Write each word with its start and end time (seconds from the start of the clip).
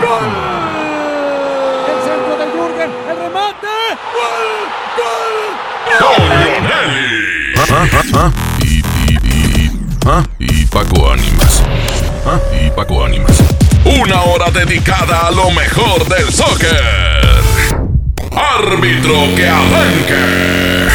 Gol. 0.00 0.28
El 1.88 1.98
centro 2.04 2.36
del 2.36 2.50
Jürgen, 2.52 2.90
el 3.08 3.16
remate. 3.16 3.76
Gol, 4.12 4.46
gol. 4.98 5.36
Leonelli. 6.38 7.16
Y, 8.62 8.82
y, 9.08 9.70
y, 10.38 10.66
Paco 10.66 11.10
Ánimas. 11.10 11.62
Y 12.52 12.70
Paco 12.70 13.04
Ánimas. 13.04 13.42
Una 13.84 14.22
hora 14.22 14.50
dedicada 14.50 15.28
a 15.28 15.30
lo 15.30 15.50
mejor 15.50 16.06
del 16.08 16.30
soccer. 16.32 16.82
Árbitro 18.32 19.34
que 19.34 19.48
arranque. 19.48 20.88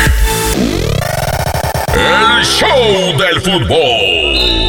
El 1.95 2.45
show 2.45 3.17
del 3.17 3.41
fútbol. 3.41 4.60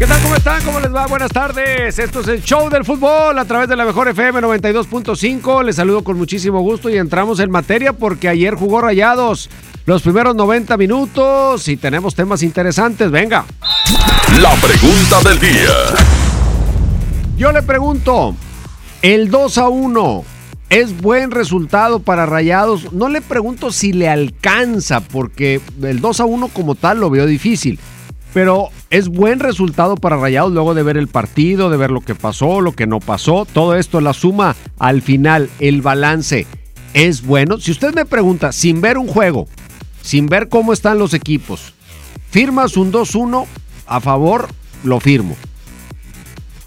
¿Qué 0.00 0.06
tal? 0.06 0.22
¿Cómo 0.22 0.34
están? 0.34 0.62
¿Cómo 0.64 0.80
les 0.80 0.94
va? 0.94 1.06
Buenas 1.08 1.30
tardes. 1.30 1.98
Esto 1.98 2.20
es 2.20 2.28
el 2.28 2.42
show 2.42 2.70
del 2.70 2.86
fútbol 2.86 3.38
a 3.38 3.44
través 3.44 3.68
de 3.68 3.76
la 3.76 3.84
mejor 3.84 4.08
FM 4.08 4.40
92.5. 4.40 5.62
Les 5.62 5.76
saludo 5.76 6.02
con 6.02 6.16
muchísimo 6.16 6.62
gusto 6.62 6.88
y 6.88 6.96
entramos 6.96 7.38
en 7.38 7.50
materia 7.50 7.92
porque 7.92 8.26
ayer 8.26 8.54
jugó 8.54 8.80
Rayados 8.80 9.50
los 9.84 10.00
primeros 10.00 10.34
90 10.34 10.78
minutos 10.78 11.68
y 11.68 11.76
tenemos 11.76 12.14
temas 12.14 12.42
interesantes. 12.42 13.10
Venga. 13.10 13.44
La 14.40 14.54
pregunta 14.54 15.20
del 15.28 15.38
día. 15.38 15.74
Yo 17.36 17.52
le 17.52 17.60
pregunto, 17.60 18.34
el 19.02 19.30
2 19.30 19.58
a 19.58 19.68
1 19.68 20.24
es 20.70 20.98
buen 20.98 21.30
resultado 21.30 22.00
para 22.00 22.24
Rayados. 22.24 22.90
No 22.94 23.10
le 23.10 23.20
pregunto 23.20 23.70
si 23.70 23.92
le 23.92 24.08
alcanza 24.08 25.00
porque 25.00 25.60
el 25.82 26.00
2 26.00 26.20
a 26.20 26.24
1 26.24 26.48
como 26.48 26.74
tal 26.74 27.00
lo 27.00 27.10
veo 27.10 27.26
difícil. 27.26 27.78
Pero 28.32 28.68
es 28.90 29.08
buen 29.08 29.40
resultado 29.40 29.96
para 29.96 30.16
Rayados 30.16 30.52
luego 30.52 30.74
de 30.74 30.82
ver 30.82 30.96
el 30.96 31.08
partido, 31.08 31.68
de 31.68 31.76
ver 31.76 31.90
lo 31.90 32.00
que 32.00 32.14
pasó, 32.14 32.60
lo 32.60 32.72
que 32.72 32.86
no 32.86 33.00
pasó. 33.00 33.44
Todo 33.44 33.74
esto, 33.74 34.00
la 34.00 34.12
suma 34.12 34.54
al 34.78 35.02
final, 35.02 35.50
el 35.58 35.82
balance 35.82 36.46
es 36.94 37.24
bueno. 37.24 37.58
Si 37.58 37.70
usted 37.70 37.94
me 37.94 38.04
pregunta, 38.04 38.52
sin 38.52 38.80
ver 38.80 38.98
un 38.98 39.08
juego, 39.08 39.48
sin 40.02 40.26
ver 40.26 40.48
cómo 40.48 40.72
están 40.72 40.98
los 40.98 41.12
equipos, 41.12 41.74
¿firmas 42.30 42.76
un 42.76 42.92
2-1 42.92 43.46
a 43.86 44.00
favor? 44.00 44.48
Lo 44.84 45.00
firmo. 45.00 45.36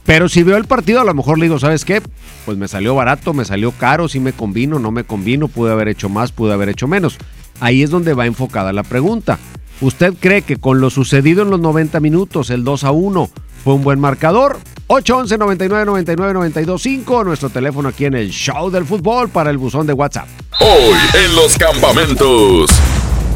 Pero 0.06 0.28
si 0.28 0.44
veo 0.44 0.58
el 0.58 0.66
partido, 0.66 1.00
a 1.00 1.06
lo 1.06 1.14
mejor 1.14 1.40
le 1.40 1.46
digo, 1.46 1.60
¿sabes 1.60 1.86
qué? 1.86 2.02
Pues 2.46 2.58
me 2.58 2.68
salió 2.68 2.94
barato, 2.94 3.34
me 3.34 3.46
salió 3.46 3.72
caro, 3.72 4.10
si 4.10 4.20
me 4.20 4.34
convino, 4.34 4.78
no 4.78 4.92
me 4.92 5.06
convino, 5.06 5.48
pude 5.48 5.72
haber 5.72 5.88
hecho 5.88 6.10
más, 6.10 6.34
pude 6.34 6.52
haber 6.52 6.68
hecho 6.68 6.88
menos. 6.88 7.18
Ahí 7.62 7.84
es 7.84 7.90
donde 7.90 8.14
va 8.14 8.26
enfocada 8.26 8.74
la 8.74 8.84
pregunta. 8.84 9.40
¿Usted 9.82 10.14
cree 10.20 10.42
que 10.42 10.58
con 10.58 10.80
lo 10.80 10.90
sucedido 10.90 11.44
en 11.44 11.50
los 11.50 11.60
90 11.60 12.00
minutos, 12.00 12.50
el 12.50 12.64
2 12.64 12.84
a 12.84 12.92
1, 12.92 13.30
fue 13.64 13.74
un 13.74 13.84
buen 13.84 14.00
marcador? 14.00 14.58
811 14.88 15.38
99 15.38 15.86
99 15.86 16.34
925 16.34 17.24
nuestro 17.24 17.50
teléfono 17.50 17.90
aquí 17.90 18.06
en 18.06 18.14
el 18.14 18.30
Show 18.30 18.70
del 18.70 18.86
Fútbol 18.86 19.30
para 19.30 19.50
el 19.50 19.58
buzón 19.58 19.88
de 19.88 19.94
WhatsApp. 19.94 20.28
Hoy 20.60 20.98
en 21.26 21.36
los 21.36 21.58
campamentos. 21.58 22.70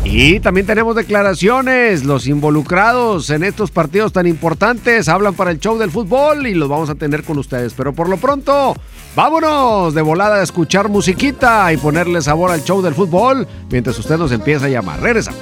Y 0.10 0.40
también 0.40 0.66
tenemos 0.66 0.96
declaraciones. 0.96 2.06
Los 2.06 2.28
involucrados 2.28 3.30
en 3.30 3.44
estos 3.44 3.72
partidos 3.72 4.14
tan 4.14 4.26
importantes 4.26 5.10
hablan 5.10 5.34
para 5.34 5.52
el 5.52 5.60
show 5.60 5.78
del 5.78 5.92
fútbol 5.92 6.48
y 6.48 6.54
los 6.54 6.70
vamos 6.70 6.90
a 6.90 6.96
tener 6.96 7.24
con 7.24 7.38
ustedes. 7.38 7.74
Pero 7.74 7.92
por 7.94 8.08
lo 8.08 8.18
pronto, 8.18 8.76
vámonos 9.16 9.94
de 9.94 10.02
volada 10.02 10.38
a 10.38 10.44
escuchar 10.44 10.88
musiquita 10.88 11.72
y 11.74 11.78
ponerle 11.78 12.22
sabor 12.22 12.52
al 12.52 12.64
show 12.64 12.82
del 12.82 12.96
fútbol 12.96 13.48
mientras 13.70 14.00
usted 14.00 14.18
nos 14.18 14.32
empieza 14.32 14.68
a 14.68 14.70
llamar. 14.70 15.02
Regresamos. 15.02 15.42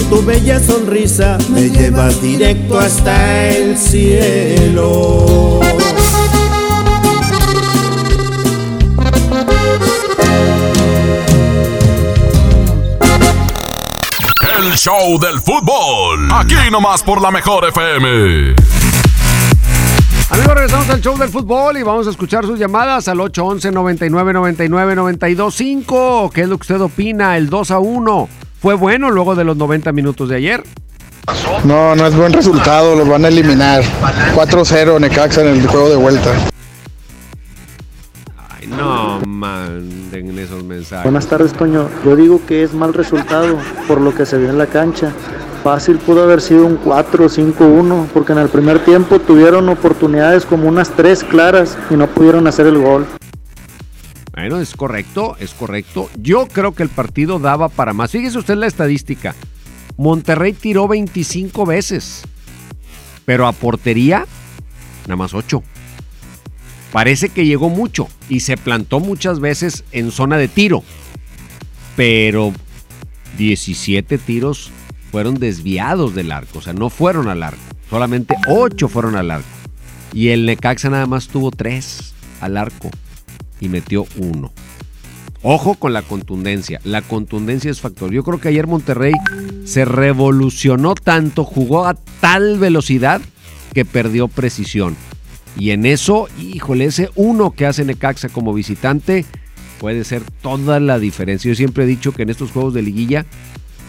con 0.00 0.10
tu 0.10 0.24
bella 0.24 0.60
sonrisa, 0.60 1.38
me 1.48 1.68
llevas 1.68 2.20
directo 2.22 2.78
hasta 2.78 3.48
el 3.48 3.76
cielo. 3.76 5.60
El 14.58 14.76
show 14.76 15.18
del 15.18 15.40
fútbol. 15.40 16.30
Aquí 16.32 16.54
nomás 16.70 17.02
por 17.02 17.20
la 17.20 17.30
mejor 17.30 17.66
FM. 17.68 18.54
Amigos, 20.30 20.54
regresamos 20.54 20.88
al 20.90 21.00
show 21.00 21.18
del 21.18 21.28
fútbol 21.28 21.76
y 21.78 21.82
vamos 21.82 22.06
a 22.06 22.10
escuchar 22.10 22.46
sus 22.46 22.58
llamadas 22.58 23.08
al 23.08 23.20
811 23.20 23.72
99 23.72 24.32
99 24.32 24.94
925. 24.94 26.30
¿Qué 26.32 26.42
es 26.42 26.48
lo 26.48 26.56
que 26.56 26.62
usted 26.62 26.80
opina? 26.80 27.36
El 27.36 27.50
2 27.50 27.70
a 27.72 27.78
1. 27.80 28.28
¿Fue 28.60 28.74
bueno 28.74 29.10
luego 29.10 29.34
de 29.34 29.44
los 29.44 29.56
90 29.56 29.90
minutos 29.92 30.28
de 30.28 30.36
ayer? 30.36 30.62
No, 31.64 31.96
no 31.96 32.06
es 32.06 32.14
buen 32.14 32.30
resultado, 32.32 32.94
los 32.94 33.08
van 33.08 33.24
a 33.24 33.28
eliminar. 33.28 33.82
4-0 34.34 35.00
Necaxa 35.00 35.40
en 35.40 35.60
el 35.60 35.66
juego 35.66 35.88
de 35.88 35.96
vuelta. 35.96 36.30
Ay, 38.50 38.66
no 38.66 39.20
manden 39.26 40.38
esos 40.38 40.62
mensajes. 40.62 41.04
Buenas 41.04 41.26
tardes, 41.26 41.54
Toño. 41.54 41.88
Yo 42.04 42.16
digo 42.16 42.42
que 42.46 42.62
es 42.62 42.74
mal 42.74 42.92
resultado 42.92 43.56
por 43.88 43.98
lo 43.98 44.14
que 44.14 44.26
se 44.26 44.36
vio 44.36 44.50
en 44.50 44.58
la 44.58 44.66
cancha. 44.66 45.10
Fácil 45.64 45.96
pudo 45.96 46.24
haber 46.24 46.42
sido 46.42 46.66
un 46.66 46.76
4 46.76 47.30
5-1, 47.30 48.08
porque 48.12 48.32
en 48.32 48.38
el 48.38 48.48
primer 48.50 48.84
tiempo 48.84 49.20
tuvieron 49.20 49.70
oportunidades 49.70 50.44
como 50.44 50.68
unas 50.68 50.90
tres 50.90 51.24
claras 51.24 51.78
y 51.88 51.94
no 51.94 52.08
pudieron 52.08 52.46
hacer 52.46 52.66
el 52.66 52.76
gol. 52.76 53.06
Bueno, 54.40 54.58
es 54.58 54.74
correcto, 54.74 55.36
es 55.38 55.52
correcto. 55.52 56.08
Yo 56.18 56.46
creo 56.46 56.72
que 56.72 56.82
el 56.82 56.88
partido 56.88 57.38
daba 57.38 57.68
para 57.68 57.92
más. 57.92 58.10
Fíjese 58.10 58.38
usted 58.38 58.54
la 58.54 58.66
estadística. 58.66 59.34
Monterrey 59.98 60.54
tiró 60.54 60.88
25 60.88 61.66
veces, 61.66 62.22
pero 63.26 63.46
a 63.46 63.52
portería 63.52 64.24
nada 65.02 65.16
más 65.16 65.34
8. 65.34 65.62
Parece 66.90 67.28
que 67.28 67.44
llegó 67.44 67.68
mucho 67.68 68.08
y 68.30 68.40
se 68.40 68.56
plantó 68.56 68.98
muchas 68.98 69.40
veces 69.40 69.84
en 69.92 70.10
zona 70.10 70.38
de 70.38 70.48
tiro, 70.48 70.82
pero 71.94 72.54
17 73.36 74.16
tiros 74.16 74.70
fueron 75.12 75.34
desviados 75.34 76.14
del 76.14 76.32
arco, 76.32 76.60
o 76.60 76.62
sea, 76.62 76.72
no 76.72 76.88
fueron 76.88 77.28
al 77.28 77.42
arco, 77.42 77.60
solamente 77.90 78.34
8 78.48 78.88
fueron 78.88 79.16
al 79.16 79.32
arco. 79.32 79.48
Y 80.14 80.28
el 80.28 80.46
Necaxa 80.46 80.88
nada 80.88 81.06
más 81.06 81.28
tuvo 81.28 81.50
3 81.50 82.14
al 82.40 82.56
arco 82.56 82.90
y 83.60 83.68
metió 83.68 84.06
uno. 84.16 84.50
Ojo 85.42 85.74
con 85.74 85.92
la 85.92 86.02
contundencia. 86.02 86.80
La 86.84 87.00
contundencia 87.00 87.70
es 87.70 87.80
factor. 87.80 88.10
Yo 88.10 88.22
creo 88.24 88.40
que 88.40 88.48
ayer 88.48 88.66
Monterrey 88.66 89.14
se 89.64 89.84
revolucionó 89.84 90.94
tanto, 90.94 91.44
jugó 91.44 91.86
a 91.86 91.94
tal 92.20 92.58
velocidad 92.58 93.20
que 93.72 93.84
perdió 93.84 94.28
precisión. 94.28 94.96
Y 95.56 95.70
en 95.70 95.86
eso, 95.86 96.28
híjole, 96.38 96.84
ese 96.86 97.10
uno 97.14 97.52
que 97.52 97.66
hace 97.66 97.84
Necaxa 97.84 98.28
como 98.28 98.52
visitante 98.52 99.24
puede 99.78 100.04
ser 100.04 100.22
toda 100.42 100.78
la 100.78 100.98
diferencia. 100.98 101.48
Yo 101.48 101.54
siempre 101.54 101.84
he 101.84 101.86
dicho 101.86 102.12
que 102.12 102.22
en 102.22 102.30
estos 102.30 102.52
juegos 102.52 102.74
de 102.74 102.82
liguilla, 102.82 103.24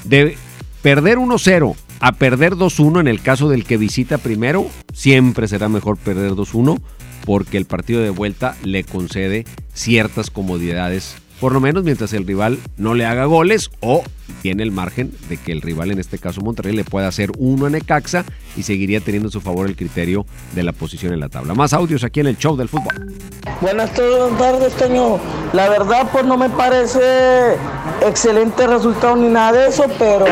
de 0.05 0.37
perder 0.81 1.17
1-0 1.17 1.75
a 1.99 2.11
perder 2.13 2.53
2-1 2.53 3.01
en 3.01 3.07
el 3.07 3.21
caso 3.21 3.49
del 3.49 3.65
que 3.65 3.77
visita 3.77 4.17
primero, 4.17 4.67
siempre 4.93 5.47
será 5.47 5.67
mejor 5.69 5.97
perder 5.97 6.31
2-1 6.31 6.79
porque 7.25 7.57
el 7.57 7.65
partido 7.65 8.01
de 8.01 8.09
vuelta 8.09 8.55
le 8.63 8.83
concede 8.83 9.45
ciertas 9.73 10.29
comodidades, 10.29 11.15
por 11.39 11.53
lo 11.53 11.59
menos 11.59 11.83
mientras 11.83 12.13
el 12.13 12.27
rival 12.27 12.59
no 12.77 12.93
le 12.93 13.05
haga 13.05 13.25
goles 13.25 13.71
o 13.79 14.03
tiene 14.41 14.63
el 14.63 14.71
margen 14.71 15.11
de 15.29 15.37
que 15.37 15.51
el 15.51 15.61
rival, 15.61 15.91
en 15.91 15.99
este 15.99 16.17
caso 16.17 16.41
Monterrey, 16.41 16.75
le 16.75 16.83
pueda 16.83 17.07
hacer 17.07 17.31
uno 17.37 17.65
a 17.65 17.69
Necaxa 17.69 18.25
y 18.55 18.63
seguiría 18.63 19.01
teniendo 19.01 19.29
a 19.29 19.31
su 19.31 19.41
favor 19.41 19.67
el 19.67 19.75
criterio 19.75 20.25
de 20.53 20.63
la 20.63 20.71
posición 20.71 21.13
en 21.13 21.19
la 21.19 21.29
tabla. 21.29 21.53
Más 21.53 21.73
audios 21.73 22.03
aquí 22.03 22.19
en 22.19 22.27
el 22.27 22.37
show 22.37 22.55
del 22.55 22.69
fútbol. 22.69 22.93
Buenas 23.59 23.91
tardes, 23.93 24.73
Toño. 24.75 25.19
La 25.53 25.69
verdad, 25.69 26.09
pues 26.11 26.25
no 26.25 26.37
me 26.37 26.49
parece 26.49 27.55
excelente 28.05 28.65
resultado 28.67 29.15
ni 29.15 29.27
nada 29.27 29.51
de 29.53 29.67
eso, 29.67 29.85
pero 29.99 30.25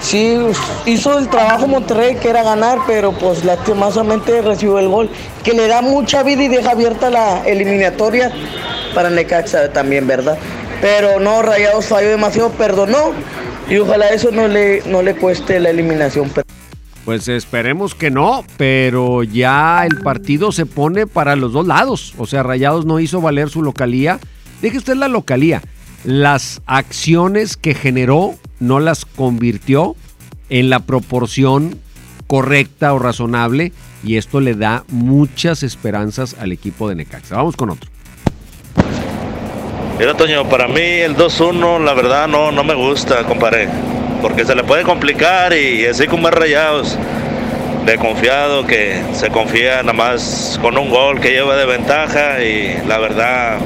sí 0.00 0.38
hizo 0.86 1.18
el 1.18 1.28
trabajo 1.28 1.66
Monterrey, 1.66 2.16
que 2.16 2.28
era 2.28 2.42
ganar, 2.42 2.78
pero 2.86 3.12
pues 3.12 3.44
lastimosamente 3.44 4.42
recibió 4.42 4.78
el 4.78 4.88
gol, 4.88 5.10
que 5.42 5.52
le 5.52 5.66
da 5.66 5.82
mucha 5.82 6.22
vida 6.22 6.44
y 6.44 6.48
deja 6.48 6.72
abierta 6.72 7.10
la 7.10 7.46
eliminatoria 7.46 8.32
para 8.94 9.10
Necaxa 9.10 9.72
también, 9.72 10.06
¿verdad? 10.06 10.38
Pero 10.80 11.20
no, 11.20 11.42
Rayados 11.42 11.86
falló 11.86 12.08
demasiado, 12.08 12.50
perdonó, 12.50 13.12
y 13.68 13.78
ojalá 13.78 14.08
eso 14.10 14.30
no 14.30 14.48
le, 14.48 14.82
no 14.86 15.02
le 15.02 15.14
cueste 15.14 15.58
la 15.60 15.70
eliminación. 15.70 16.30
Pues 17.04 17.28
esperemos 17.28 17.94
que 17.94 18.10
no, 18.10 18.44
pero 18.56 19.22
ya 19.22 19.86
el 19.86 19.98
partido 20.02 20.50
se 20.50 20.66
pone 20.66 21.06
para 21.06 21.36
los 21.36 21.52
dos 21.52 21.66
lados. 21.66 22.14
O 22.18 22.26
sea, 22.26 22.42
Rayados 22.42 22.84
no 22.84 22.98
hizo 22.98 23.20
valer 23.20 23.48
su 23.48 23.62
localía. 23.62 24.18
Deje 24.60 24.78
usted 24.78 24.96
la 24.96 25.06
localía. 25.06 25.62
Las 26.04 26.62
acciones 26.66 27.56
que 27.56 27.74
generó 27.74 28.34
no 28.60 28.80
las 28.80 29.04
convirtió 29.04 29.96
en 30.48 30.70
la 30.70 30.80
proporción 30.80 31.78
correcta 32.26 32.92
o 32.92 32.98
razonable 32.98 33.72
y 34.04 34.16
esto 34.16 34.40
le 34.40 34.54
da 34.54 34.84
muchas 34.88 35.62
esperanzas 35.62 36.36
al 36.40 36.52
equipo 36.52 36.88
de 36.88 36.96
Necaxa. 36.96 37.36
Vamos 37.36 37.56
con 37.56 37.70
otro. 37.70 37.90
Mira, 39.98 40.14
Toño, 40.14 40.48
para 40.48 40.68
mí 40.68 40.80
el 40.80 41.16
2-1, 41.16 41.82
la 41.82 41.94
verdad, 41.94 42.28
no, 42.28 42.52
no 42.52 42.62
me 42.62 42.74
gusta, 42.74 43.24
compadre. 43.24 43.68
Porque 44.20 44.44
se 44.44 44.54
le 44.54 44.62
puede 44.62 44.82
complicar 44.82 45.54
y, 45.54 45.86
así 45.86 46.06
como 46.06 46.28
es 46.28 46.34
rayados, 46.34 46.98
de 47.86 47.96
confiado, 47.96 48.66
que 48.66 49.00
se 49.14 49.30
confía 49.30 49.82
nada 49.82 49.92
más 49.92 50.58
con 50.60 50.76
un 50.76 50.90
gol 50.90 51.20
que 51.20 51.30
lleva 51.30 51.56
de 51.56 51.64
ventaja 51.64 52.42
y 52.42 52.82
la 52.86 52.98
verdad, 52.98 53.58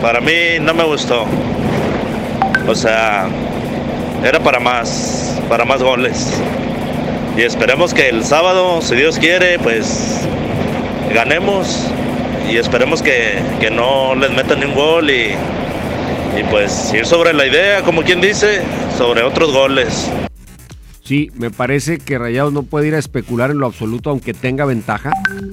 para 0.00 0.20
mí 0.20 0.58
no 0.60 0.72
me 0.72 0.84
gustó. 0.84 1.26
O 2.66 2.74
sea, 2.74 3.28
era 4.24 4.40
para 4.40 4.60
más, 4.60 5.40
para 5.48 5.64
más 5.64 5.82
goles. 5.82 6.32
Y 7.36 7.42
esperemos 7.42 7.94
que 7.94 8.08
el 8.08 8.24
sábado, 8.24 8.82
si 8.82 8.96
Dios 8.96 9.18
quiere, 9.18 9.58
pues 9.58 10.26
ganemos 11.14 11.86
y 12.50 12.56
esperemos 12.56 13.02
que, 13.02 13.38
que 13.60 13.70
no 13.70 14.14
les 14.14 14.30
metan 14.32 14.60
ni 14.60 14.66
un 14.66 14.74
gol 14.74 15.10
y, 15.10 15.34
y 16.38 16.44
pues 16.50 16.92
ir 16.92 17.06
sobre 17.06 17.32
la 17.32 17.46
idea, 17.46 17.82
como 17.82 18.02
quien 18.02 18.20
dice, 18.20 18.62
sobre 18.96 19.22
otros 19.22 19.52
goles. 19.52 20.10
Sí, 21.04 21.30
me 21.34 21.50
parece 21.50 21.98
que 21.98 22.18
Rayados 22.18 22.52
no 22.52 22.64
puede 22.64 22.88
ir 22.88 22.94
a 22.94 22.98
especular 22.98 23.50
en 23.50 23.58
lo 23.58 23.66
absoluto 23.66 24.10
aunque 24.10 24.34
tenga 24.34 24.66
ventaja, 24.66 25.12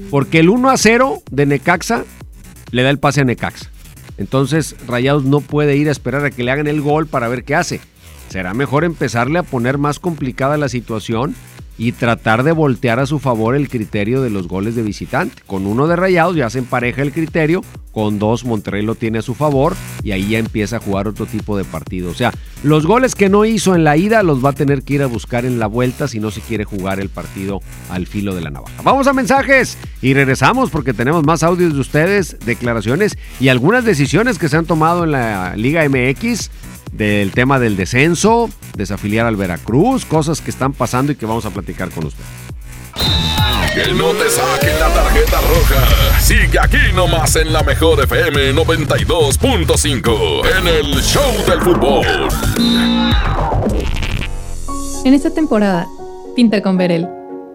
porque 0.09 0.39
el 0.39 0.49
1 0.49 0.69
a 0.69 0.77
0 0.77 1.21
de 1.31 1.45
Necaxa 1.45 2.03
le 2.71 2.83
da 2.83 2.89
el 2.89 2.99
pase 2.99 3.21
a 3.21 3.23
Necaxa. 3.23 3.69
Entonces 4.17 4.75
Rayados 4.87 5.23
no 5.23 5.41
puede 5.41 5.77
ir 5.77 5.87
a 5.87 5.91
esperar 5.91 6.25
a 6.25 6.31
que 6.31 6.43
le 6.43 6.51
hagan 6.51 6.67
el 6.67 6.81
gol 6.81 7.07
para 7.07 7.27
ver 7.27 7.43
qué 7.43 7.55
hace. 7.55 7.79
Será 8.35 8.53
mejor 8.53 8.83
empezarle 8.83 9.39
a 9.39 9.43
poner 9.43 9.77
más 9.77 9.97
complicada 9.97 10.57
la 10.57 10.67
situación 10.67 11.37
y 11.77 11.91
tratar 11.91 12.43
de 12.43 12.51
voltear 12.51 12.99
a 12.99 13.05
su 13.05 13.19
favor 13.19 13.55
el 13.55 13.69
criterio 13.69 14.21
de 14.21 14.29
los 14.29 14.47
goles 14.47 14.75
de 14.75 14.83
visitante. 14.83 15.41
Con 15.45 15.65
uno 15.67 15.87
de 15.87 15.95
Rayados 15.95 16.35
ya 16.35 16.49
se 16.49 16.59
empareja 16.59 17.01
el 17.01 17.11
criterio, 17.11 17.61
con 17.91 18.19
dos 18.19 18.45
Monterrey 18.45 18.81
lo 18.81 18.95
tiene 18.95 19.19
a 19.19 19.21
su 19.21 19.35
favor 19.35 19.75
y 20.03 20.11
ahí 20.11 20.29
ya 20.29 20.39
empieza 20.39 20.77
a 20.77 20.79
jugar 20.79 21.07
otro 21.07 21.25
tipo 21.25 21.57
de 21.57 21.63
partido. 21.63 22.11
O 22.11 22.13
sea, 22.13 22.33
los 22.63 22.85
goles 22.85 23.15
que 23.15 23.29
no 23.29 23.45
hizo 23.45 23.75
en 23.75 23.83
la 23.83 23.97
ida 23.97 24.23
los 24.23 24.43
va 24.43 24.49
a 24.49 24.53
tener 24.53 24.83
que 24.83 24.95
ir 24.95 25.01
a 25.01 25.07
buscar 25.07 25.45
en 25.45 25.59
la 25.59 25.67
vuelta 25.67 26.07
si 26.07 26.19
no 26.19 26.31
se 26.31 26.41
quiere 26.41 26.65
jugar 26.65 26.99
el 26.99 27.09
partido 27.09 27.61
al 27.89 28.07
filo 28.07 28.35
de 28.35 28.41
la 28.41 28.51
navaja. 28.51 28.81
Vamos 28.83 29.07
a 29.07 29.13
mensajes 29.13 29.77
y 30.01 30.13
regresamos 30.13 30.69
porque 30.69 30.93
tenemos 30.93 31.23
más 31.23 31.43
audios 31.43 31.73
de 31.73 31.79
ustedes, 31.79 32.37
declaraciones 32.45 33.17
y 33.39 33.49
algunas 33.49 33.85
decisiones 33.85 34.39
que 34.39 34.49
se 34.49 34.57
han 34.57 34.65
tomado 34.65 35.03
en 35.05 35.11
la 35.11 35.55
Liga 35.55 35.87
MX 35.87 36.49
del 36.91 37.31
tema 37.31 37.59
del 37.59 37.75
descenso, 37.75 38.49
desafiliar 38.77 39.25
al 39.25 39.35
Veracruz, 39.35 40.05
cosas 40.05 40.41
que 40.41 40.49
están 40.49 40.73
pasando 40.73 41.11
y 41.11 41.15
que 41.15 41.25
vamos 41.25 41.45
a 41.45 41.49
platicar 41.49 41.64
con 41.73 42.05
usted. 42.05 42.23
Que 43.73 43.91
no 43.93 44.11
te 44.11 44.29
saquen 44.29 44.79
la 44.79 44.87
tarjeta 44.89 45.41
roja. 45.41 46.19
Sigue 46.21 46.59
aquí 46.61 46.77
nomás 46.93 47.35
en 47.35 47.51
la 47.51 47.61
mejor 47.63 48.01
FM 48.03 48.53
92.5 48.53 50.41
en 50.59 50.67
el 50.67 51.01
Show 51.01 51.33
del 51.45 51.59
Fútbol. 51.61 52.05
En 55.03 55.13
esta 55.13 55.29
temporada, 55.31 55.87
pinta 56.35 56.61
con 56.61 56.77
Verel. 56.77 57.07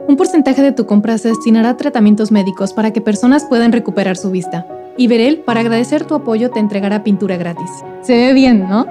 Un 0.06 0.16
porcentaje 0.16 0.60
de 0.60 0.72
tu 0.72 0.86
compra 0.86 1.16
se 1.18 1.28
destinará 1.28 1.70
a 1.70 1.76
tratamientos 1.76 2.30
médicos 2.32 2.72
para 2.72 2.92
que 2.92 3.00
personas 3.00 3.44
puedan 3.44 3.72
recuperar 3.72 4.16
su 4.16 4.30
vista. 4.30 4.66
Y 4.98 5.06
Verel, 5.06 5.38
para 5.38 5.60
agradecer 5.60 6.04
tu 6.04 6.14
apoyo, 6.14 6.50
te 6.50 6.60
entregará 6.60 7.02
pintura 7.02 7.36
gratis. 7.38 7.70
Se 8.02 8.12
ve 8.14 8.32
bien, 8.34 8.68
¿no? 8.68 8.86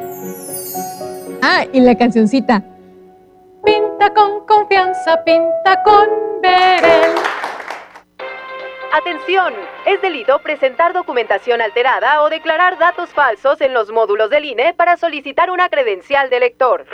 Ah, 1.42 1.66
y 1.72 1.80
la 1.82 1.96
cancioncita. 1.96 2.64
Pinta 3.64 4.14
con 4.14 4.46
confianza, 4.46 5.24
pinta 5.24 5.84
con 5.84 6.08
Verel. 6.42 7.16
Atención, 8.92 9.54
es 9.86 10.02
delito 10.02 10.40
presentar 10.40 10.94
documentación 10.94 11.62
alterada 11.62 12.24
o 12.24 12.30
declarar 12.30 12.78
datos 12.78 13.10
falsos 13.10 13.62
en 13.62 13.74
los 13.74 13.92
módulos 13.92 14.30
del 14.30 14.46
INE 14.46 14.74
para 14.74 14.98
solicitar 14.98 15.52
una 15.52 15.70
credencial 15.70 16.30
de 16.30 16.40
lector. 16.40 16.86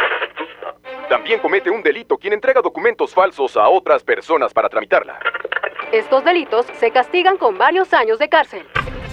También 1.07 1.39
comete 1.39 1.69
un 1.69 1.83
delito 1.83 2.17
quien 2.17 2.33
entrega 2.33 2.61
documentos 2.61 3.13
falsos 3.13 3.55
a 3.57 3.69
otras 3.69 4.03
personas 4.03 4.53
para 4.53 4.67
tramitarla. 4.67 5.19
Estos 5.91 6.23
delitos 6.23 6.65
se 6.79 6.91
castigan 6.91 7.37
con 7.37 7.57
varios 7.57 7.93
años 7.93 8.19
de 8.19 8.27
cárcel. 8.27 8.65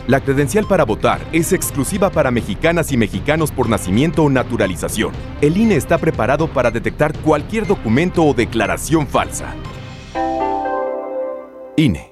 La 0.09 0.21
credencial 0.21 0.67
para 0.67 0.85
votar 0.85 1.21
es 1.33 1.53
exclusiva 1.53 2.11
para 2.11 2.31
mexicanas 2.31 2.91
y 2.91 2.97
mexicanos 2.97 3.53
por 3.53 3.69
nacimiento 3.69 4.25
o 4.25 4.31
naturalización. 4.31 5.13
El 5.41 5.57
INE 5.57 5.77
está 5.77 5.99
preparado 5.99 6.49
para 6.49 6.71
detectar 6.73 7.17
cualquier 7.19 7.67
documento 7.67 8.25
o 8.25 8.35
declaración 8.35 9.07
falsa. 9.07 9.55
INE. 11.77 12.12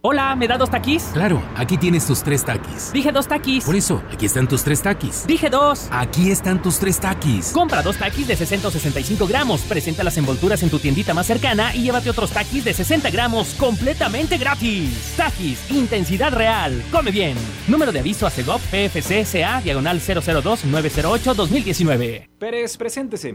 Hola, 0.00 0.36
¿me 0.36 0.46
da 0.46 0.56
dos 0.56 0.70
taquis? 0.70 1.02
Claro, 1.12 1.42
aquí 1.56 1.76
tienes 1.76 2.06
tus 2.06 2.22
tres 2.22 2.44
taquis. 2.44 2.92
Dije 2.92 3.10
dos 3.10 3.26
taquis. 3.26 3.64
Por 3.64 3.74
eso, 3.74 4.00
aquí 4.12 4.26
están 4.26 4.46
tus 4.46 4.62
tres 4.62 4.80
taquis. 4.80 5.26
Dije 5.26 5.50
dos. 5.50 5.88
Aquí 5.90 6.30
están 6.30 6.62
tus 6.62 6.78
tres 6.78 7.00
taquis. 7.00 7.50
Compra 7.50 7.82
dos 7.82 7.96
taquis 7.96 8.28
de 8.28 8.36
665 8.36 9.26
gramos, 9.26 9.62
presenta 9.62 10.04
las 10.04 10.16
envolturas 10.16 10.62
en 10.62 10.70
tu 10.70 10.78
tiendita 10.78 11.14
más 11.14 11.26
cercana 11.26 11.74
y 11.74 11.82
llévate 11.82 12.10
otros 12.10 12.30
taquis 12.30 12.64
de 12.64 12.74
60 12.74 13.10
gramos 13.10 13.54
completamente 13.54 14.38
gratis. 14.38 15.14
Taquis, 15.16 15.68
intensidad 15.68 16.32
real. 16.32 16.80
Come 16.92 17.10
bien. 17.10 17.36
Número 17.66 17.90
de 17.90 17.98
aviso 17.98 18.24
a 18.24 18.30
CEGOP 18.30 18.60
PFC 18.70 19.24
CA 19.24 19.60
diagonal 19.60 20.00
002 20.00 20.64
908 20.64 21.34
2019. 21.34 22.30
Pérez, 22.38 22.76
preséntese. 22.76 23.34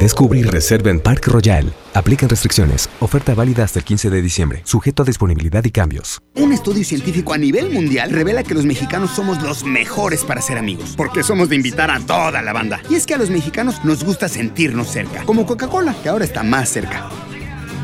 Descubre 0.00 0.40
y 0.40 0.42
reserva 0.42 0.90
en 0.90 1.00
Park 1.00 1.28
Royal. 1.28 1.72
Aplican 1.94 2.28
restricciones. 2.28 2.90
Oferta 3.00 3.34
válida 3.34 3.64
hasta 3.64 3.78
el 3.78 3.84
15 3.84 4.10
de 4.10 4.22
diciembre. 4.22 4.60
Sujeto 4.64 5.02
a 5.02 5.06
disponibilidad 5.06 5.64
y 5.64 5.70
cambios. 5.70 6.20
Un 6.34 6.52
estudio 6.52 6.84
científico 6.84 7.32
a 7.32 7.38
nivel 7.38 7.70
mundial 7.70 8.10
revela 8.10 8.42
que 8.42 8.54
los 8.54 8.66
mexicanos 8.66 9.12
somos 9.12 9.40
los 9.42 9.64
mejores 9.64 10.24
para 10.24 10.42
ser 10.42 10.58
amigos. 10.58 10.94
Porque 10.96 11.22
somos 11.22 11.48
de 11.48 11.56
invitar 11.56 11.90
a 11.90 12.00
toda 12.00 12.42
la 12.42 12.52
banda. 12.52 12.82
Y 12.90 12.96
es 12.96 13.06
que 13.06 13.14
a 13.14 13.18
los 13.18 13.30
mexicanos 13.30 13.84
nos 13.84 14.04
gusta 14.04 14.28
sentirnos 14.28 14.88
cerca. 14.88 15.22
Como 15.24 15.46
Coca-Cola, 15.46 15.94
que 16.02 16.08
ahora 16.08 16.24
está 16.24 16.42
más 16.42 16.68
cerca. 16.68 17.08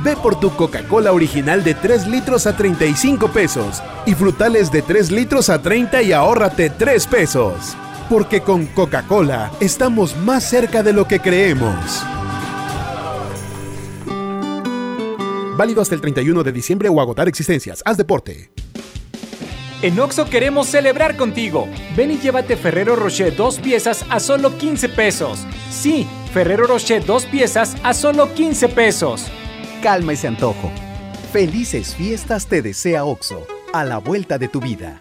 Ve 0.03 0.17
por 0.17 0.41
tu 0.41 0.55
Coca-Cola 0.57 1.13
original 1.13 1.63
de 1.63 1.75
3 1.75 2.09
litros 2.09 2.47
a 2.47 2.57
35 2.57 3.31
pesos 3.33 3.83
y 4.07 4.15
frutales 4.15 4.73
de 4.73 4.83
3 4.83 5.11
litros 5.11 5.49
a 5.49 5.63
30 5.63 6.03
y 6.03 6.13
ahórrate 6.13 6.71
3 6.71 7.07
pesos. 7.07 7.77
Porque 8.11 8.41
con 8.41 8.67
Coca-Cola 8.67 9.53
estamos 9.61 10.17
más 10.17 10.43
cerca 10.43 10.83
de 10.83 10.93
lo 10.93 11.07
que 11.07 11.21
creemos. 11.21 12.05
Válido 15.57 15.81
hasta 15.81 15.95
el 15.95 16.01
31 16.01 16.43
de 16.43 16.51
diciembre 16.51 16.89
o 16.89 17.01
agotar 17.01 17.29
existencias. 17.29 17.83
Haz 17.87 17.97
deporte. 17.97 18.51
En 19.81 20.01
Oxo 20.01 20.29
queremos 20.29 20.67
celebrar 20.67 21.17
contigo. 21.17 21.69
Ven 21.97 22.11
y 22.11 22.19
llévate 22.19 22.57
Ferrero 22.57 22.97
Rocher 22.97 23.37
dos 23.37 23.61
piezas 23.61 24.05
a 24.11 24.19
solo 24.19 24.59
15 24.59 24.89
pesos. 24.89 25.47
Sí, 25.71 26.05
Ferrero 26.35 26.67
Rocher 26.67 27.05
dos 27.07 27.27
piezas 27.27 27.77
a 27.85 27.95
solo 27.95 28.35
15 28.35 28.71
pesos. 28.71 29.27
Calma 29.85 30.15
ese 30.15 30.27
antojo. 30.27 30.73
Felices 31.33 31.95
fiestas 31.95 32.49
te 32.49 32.61
desea 32.61 33.05
Oxo. 33.05 33.47
A 33.73 33.85
la 33.85 33.99
vuelta 33.99 34.37
de 34.37 34.49
tu 34.49 34.61
vida. 34.61 35.01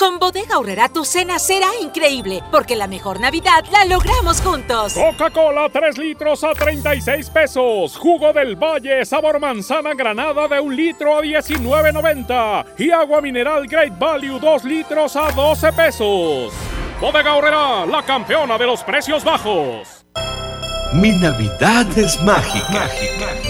Con 0.00 0.18
Bodega 0.18 0.54
Aurrera 0.54 0.88
tu 0.88 1.04
cena 1.04 1.38
será 1.38 1.68
increíble, 1.82 2.42
porque 2.50 2.74
la 2.74 2.86
mejor 2.86 3.20
Navidad 3.20 3.66
la 3.70 3.84
logramos 3.84 4.40
juntos. 4.40 4.94
Coca-Cola 4.94 5.68
3 5.70 5.98
litros 5.98 6.42
a 6.42 6.54
36 6.54 7.28
pesos. 7.28 7.98
Jugo 7.98 8.32
del 8.32 8.56
Valle 8.56 9.04
sabor 9.04 9.38
manzana 9.38 9.92
granada 9.92 10.48
de 10.48 10.58
un 10.58 10.74
litro 10.74 11.18
a 11.18 11.20
19.90. 11.20 12.78
Y 12.78 12.90
agua 12.90 13.20
mineral 13.20 13.66
Great 13.66 13.98
Value 13.98 14.38
2 14.38 14.64
litros 14.64 15.16
a 15.16 15.32
12 15.32 15.72
pesos. 15.74 16.54
Bodega 16.98 17.32
Aurrera, 17.32 17.84
la 17.84 18.02
campeona 18.02 18.56
de 18.56 18.64
los 18.64 18.82
precios 18.82 19.22
bajos. 19.22 20.06
Mi 20.94 21.10
Navidad 21.10 21.86
es 21.98 22.18
mágica. 22.22 22.70
mágica. 22.70 23.49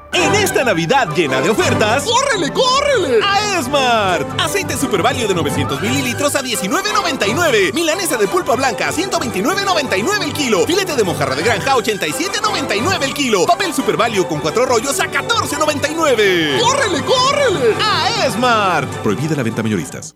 En 0.13 0.35
esta 0.35 0.63
Navidad 0.63 1.07
llena 1.15 1.41
de 1.41 1.49
ofertas, 1.49 2.03
¡córrele, 2.03 2.51
córrele! 2.51 3.19
A 3.23 3.57
Esmart. 3.59 4.41
Aceite 4.41 4.77
Super 4.77 5.01
Value 5.01 5.27
de 5.27 5.33
900 5.33 5.81
mililitros 5.81 6.35
a 6.35 6.41
19.99. 6.41 7.73
Milanesa 7.73 8.17
de 8.17 8.27
pulpa 8.27 8.55
blanca 8.55 8.89
a 8.89 8.91
129.99 8.91 10.23
el 10.23 10.33
kilo. 10.33 10.65
Filete 10.65 10.95
de 10.95 11.03
mojarra 11.03 11.35
de 11.35 11.43
granja 11.43 11.73
a 11.73 11.77
87.99 11.77 13.03
el 13.03 13.13
kilo. 13.13 13.45
Papel 13.45 13.73
Super 13.73 13.97
Value 13.97 14.27
con 14.27 14.39
cuatro 14.39 14.65
rollos 14.65 14.99
a 14.99 15.05
14.99. 15.09 16.59
¡Córrele, 16.59 17.03
córrele! 17.03 17.75
A 17.81 18.25
Esmart. 18.25 18.89
Prohibida 19.03 19.35
la 19.35 19.43
venta 19.43 19.63
mayoristas. 19.63 20.15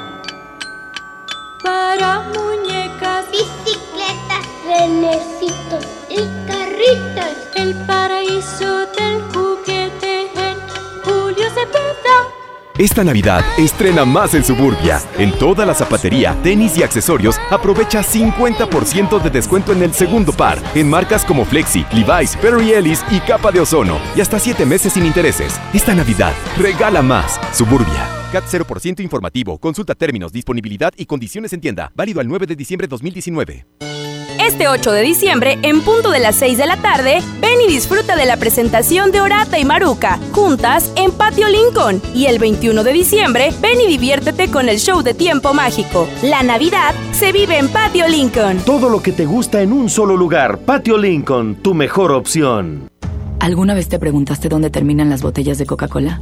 para 1.63 2.21
muñecas, 2.33 3.25
bicicletas, 3.31 4.45
renecitos 4.65 5.85
y 6.09 6.17
carritos. 6.47 7.37
El 7.55 7.75
paraíso 7.85 8.85
del 8.97 9.21
juguete 9.33 10.31
en 10.35 10.57
Julio 11.03 11.49
Cepeda. 11.49 12.27
Esta 12.77 13.03
Navidad 13.03 13.43
estrena 13.57 14.05
más 14.05 14.33
en 14.33 14.43
Suburbia. 14.43 14.99
En 15.17 15.31
toda 15.37 15.65
la 15.65 15.75
zapatería, 15.75 16.35
tenis 16.41 16.77
y 16.77 16.83
accesorios, 16.83 17.39
aprovecha 17.51 18.01
50% 18.01 19.21
de 19.21 19.29
descuento 19.29 19.73
en 19.73 19.83
el 19.83 19.93
segundo 19.93 20.31
par, 20.31 20.57
en 20.73 20.89
marcas 20.89 21.23
como 21.23 21.45
Flexi, 21.45 21.85
Levi's, 21.91 22.35
Perry 22.37 22.73
Ellis 22.73 23.05
y 23.11 23.19
Capa 23.19 23.51
de 23.51 23.59
Ozono, 23.59 23.99
y 24.15 24.21
hasta 24.21 24.39
7 24.39 24.65
meses 24.65 24.93
sin 24.93 25.05
intereses. 25.05 25.59
Esta 25.73 25.93
Navidad, 25.93 26.33
regala 26.57 27.01
más. 27.01 27.39
Suburbia. 27.53 28.20
CAT 28.31 28.45
0% 28.45 29.01
informativo. 29.01 29.57
Consulta 29.57 29.93
términos, 29.93 30.31
disponibilidad 30.31 30.93
y 30.97 31.05
condiciones 31.05 31.53
en 31.53 31.61
tienda. 31.61 31.91
Válido 31.95 32.21
al 32.21 32.27
9 32.27 32.47
de 32.47 32.55
diciembre 32.55 32.87
2019. 32.87 33.65
Este 34.39 34.67
8 34.67 34.91
de 34.91 35.01
diciembre, 35.03 35.59
en 35.61 35.81
punto 35.81 36.09
de 36.09 36.19
las 36.19 36.35
6 36.37 36.57
de 36.57 36.65
la 36.65 36.77
tarde, 36.77 37.21
ven 37.39 37.61
y 37.63 37.71
disfruta 37.71 38.15
de 38.15 38.25
la 38.25 38.37
presentación 38.37 39.11
de 39.11 39.21
Orata 39.21 39.59
y 39.59 39.65
Maruca, 39.65 40.19
juntas 40.31 40.91
en 40.95 41.11
Patio 41.11 41.47
Lincoln. 41.47 42.01
Y 42.15 42.25
el 42.25 42.39
21 42.39 42.83
de 42.83 42.91
diciembre, 42.91 43.51
ven 43.61 43.79
y 43.79 43.87
diviértete 43.87 44.49
con 44.49 44.67
el 44.67 44.79
show 44.79 45.03
de 45.03 45.13
tiempo 45.13 45.53
mágico. 45.53 46.09
La 46.23 46.41
Navidad 46.41 46.95
se 47.11 47.31
vive 47.31 47.59
en 47.59 47.69
Patio 47.69 48.07
Lincoln. 48.07 48.57
Todo 48.65 48.89
lo 48.89 49.03
que 49.03 49.11
te 49.11 49.25
gusta 49.25 49.61
en 49.61 49.71
un 49.73 49.89
solo 49.89 50.17
lugar. 50.17 50.57
Patio 50.59 50.97
Lincoln, 50.97 51.57
tu 51.61 51.75
mejor 51.75 52.11
opción. 52.11 52.89
¿Alguna 53.39 53.73
vez 53.73 53.89
te 53.89 53.99
preguntaste 53.99 54.49
dónde 54.49 54.69
terminan 54.69 55.09
las 55.09 55.21
botellas 55.21 55.59
de 55.59 55.65
Coca-Cola? 55.65 56.21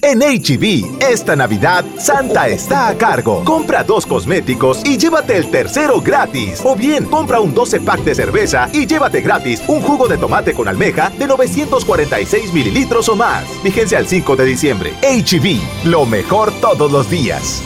En 0.00 0.20
HB, 0.20 1.02
esta 1.02 1.34
Navidad, 1.34 1.84
Santa 1.98 2.46
está 2.46 2.88
a 2.88 2.96
cargo. 2.96 3.42
Compra 3.44 3.82
dos 3.82 4.06
cosméticos 4.06 4.84
y 4.84 4.96
llévate 4.96 5.36
el 5.36 5.50
tercero 5.50 6.00
gratis. 6.00 6.60
O 6.64 6.76
bien, 6.76 7.04
compra 7.04 7.40
un 7.40 7.52
12 7.52 7.80
pack 7.80 8.04
de 8.04 8.14
cerveza 8.14 8.68
y 8.72 8.86
llévate 8.86 9.20
gratis 9.22 9.60
un 9.66 9.80
jugo 9.82 10.06
de 10.06 10.16
tomate 10.16 10.54
con 10.54 10.68
almeja 10.68 11.10
de 11.18 11.26
946 11.26 12.52
mililitros 12.52 13.08
o 13.08 13.16
más. 13.16 13.44
Vigencia 13.64 13.98
al 13.98 14.06
5 14.06 14.36
de 14.36 14.44
diciembre. 14.44 14.92
HB, 15.02 15.86
lo 15.88 16.06
mejor 16.06 16.52
todos 16.60 16.92
los 16.92 17.10
días. 17.10 17.60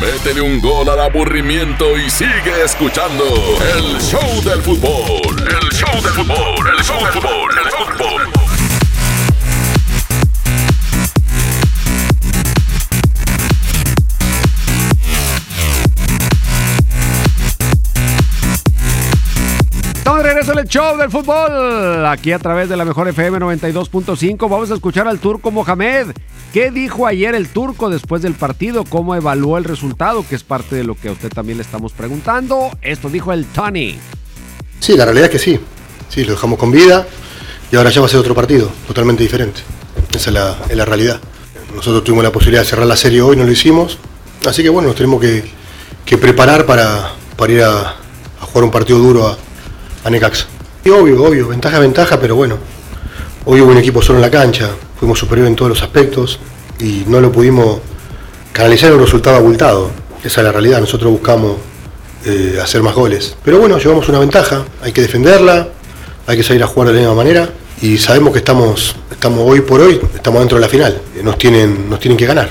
Métele 0.00 0.42
un 0.42 0.60
gol 0.60 0.88
al 0.88 1.00
aburrimiento 1.00 1.96
y 1.96 2.08
sigue 2.08 2.64
escuchando 2.64 3.24
el 3.76 4.00
show 4.00 4.42
del 4.44 4.62
fútbol. 4.62 5.36
El 5.40 5.68
show 5.72 6.02
del 6.02 6.12
fútbol, 6.12 6.68
el 6.76 6.84
show 6.84 7.02
del 7.02 7.12
fútbol, 7.12 7.50
el 7.64 7.70
fútbol. 7.70 8.43
Regreso 20.24 20.52
en 20.52 20.58
el 20.60 20.68
show 20.68 20.96
del 20.96 21.10
fútbol. 21.10 22.06
Aquí 22.06 22.32
a 22.32 22.38
través 22.38 22.70
de 22.70 22.78
la 22.78 22.86
mejor 22.86 23.06
FM 23.08 23.38
92.5 23.40 24.48
vamos 24.48 24.70
a 24.70 24.74
escuchar 24.74 25.06
al 25.06 25.18
turco 25.18 25.50
Mohamed. 25.50 26.12
¿Qué 26.50 26.70
dijo 26.70 27.06
ayer 27.06 27.34
el 27.34 27.48
turco 27.48 27.90
después 27.90 28.22
del 28.22 28.32
partido? 28.32 28.84
¿Cómo 28.84 29.14
evaluó 29.14 29.58
el 29.58 29.64
resultado? 29.64 30.24
Que 30.26 30.34
es 30.34 30.42
parte 30.42 30.76
de 30.76 30.84
lo 30.84 30.94
que 30.94 31.08
a 31.08 31.12
usted 31.12 31.28
también 31.28 31.58
le 31.58 31.62
estamos 31.62 31.92
preguntando. 31.92 32.70
Esto 32.80 33.10
dijo 33.10 33.34
el 33.34 33.44
Tony. 33.44 33.98
Sí, 34.80 34.96
la 34.96 35.04
realidad 35.04 35.26
es 35.26 35.32
que 35.32 35.38
sí. 35.38 35.60
Sí, 36.08 36.24
lo 36.24 36.32
dejamos 36.32 36.58
con 36.58 36.70
vida 36.70 37.06
y 37.70 37.76
ahora 37.76 37.90
ya 37.90 38.00
va 38.00 38.06
a 38.06 38.10
ser 38.10 38.20
otro 38.20 38.34
partido, 38.34 38.70
totalmente 38.86 39.22
diferente. 39.22 39.60
Esa 40.10 40.30
es 40.30 40.34
la, 40.34 40.56
es 40.70 40.76
la 40.76 40.86
realidad. 40.86 41.20
Nosotros 41.74 42.02
tuvimos 42.02 42.24
la 42.24 42.32
posibilidad 42.32 42.62
de 42.62 42.68
cerrar 42.68 42.86
la 42.86 42.96
serie 42.96 43.20
hoy, 43.20 43.36
no 43.36 43.44
lo 43.44 43.52
hicimos. 43.52 43.98
Así 44.48 44.62
que 44.62 44.70
bueno, 44.70 44.88
nos 44.88 44.96
tenemos 44.96 45.20
que, 45.20 45.44
que 46.06 46.16
preparar 46.16 46.64
para, 46.64 47.12
para 47.36 47.52
ir 47.52 47.62
a, 47.62 47.96
a 48.40 48.46
jugar 48.46 48.64
un 48.64 48.70
partido 48.70 48.98
duro 48.98 49.26
a, 49.26 49.36
a 50.04 50.10
Necaxa. 50.10 50.46
Obvio, 50.86 51.24
obvio, 51.24 51.48
ventaja, 51.48 51.78
ventaja, 51.78 52.20
pero 52.20 52.36
bueno, 52.36 52.58
hoy 53.46 53.62
hubo 53.62 53.72
un 53.72 53.78
equipo 53.78 54.02
solo 54.02 54.18
en 54.18 54.22
la 54.22 54.30
cancha, 54.30 54.68
fuimos 54.98 55.18
superiores 55.18 55.50
en 55.50 55.56
todos 55.56 55.70
los 55.70 55.82
aspectos 55.82 56.38
y 56.78 57.04
no 57.06 57.20
lo 57.20 57.32
pudimos 57.32 57.80
canalizar 58.52 58.90
en 58.90 58.96
un 58.96 59.04
resultado 59.04 59.36
abultado. 59.36 59.90
Esa 60.22 60.40
es 60.40 60.44
la 60.44 60.52
realidad, 60.52 60.80
nosotros 60.80 61.10
buscamos 61.10 61.56
eh, 62.26 62.58
hacer 62.62 62.82
más 62.82 62.94
goles. 62.94 63.34
Pero 63.42 63.58
bueno, 63.58 63.78
llevamos 63.78 64.08
una 64.10 64.18
ventaja, 64.18 64.64
hay 64.82 64.92
que 64.92 65.00
defenderla, 65.00 65.68
hay 66.26 66.36
que 66.36 66.42
salir 66.42 66.62
a 66.62 66.66
jugar 66.66 66.88
de 66.88 66.94
la 66.94 67.00
misma 67.00 67.14
manera 67.14 67.48
y 67.80 67.96
sabemos 67.96 68.32
que 68.32 68.38
estamos, 68.40 68.96
estamos 69.10 69.40
hoy 69.42 69.62
por 69.62 69.80
hoy, 69.80 70.00
estamos 70.14 70.40
dentro 70.40 70.58
de 70.58 70.62
la 70.62 70.68
final, 70.68 71.00
nos 71.22 71.38
tienen, 71.38 71.88
nos 71.88 71.98
tienen 71.98 72.18
que 72.18 72.26
ganar. 72.26 72.50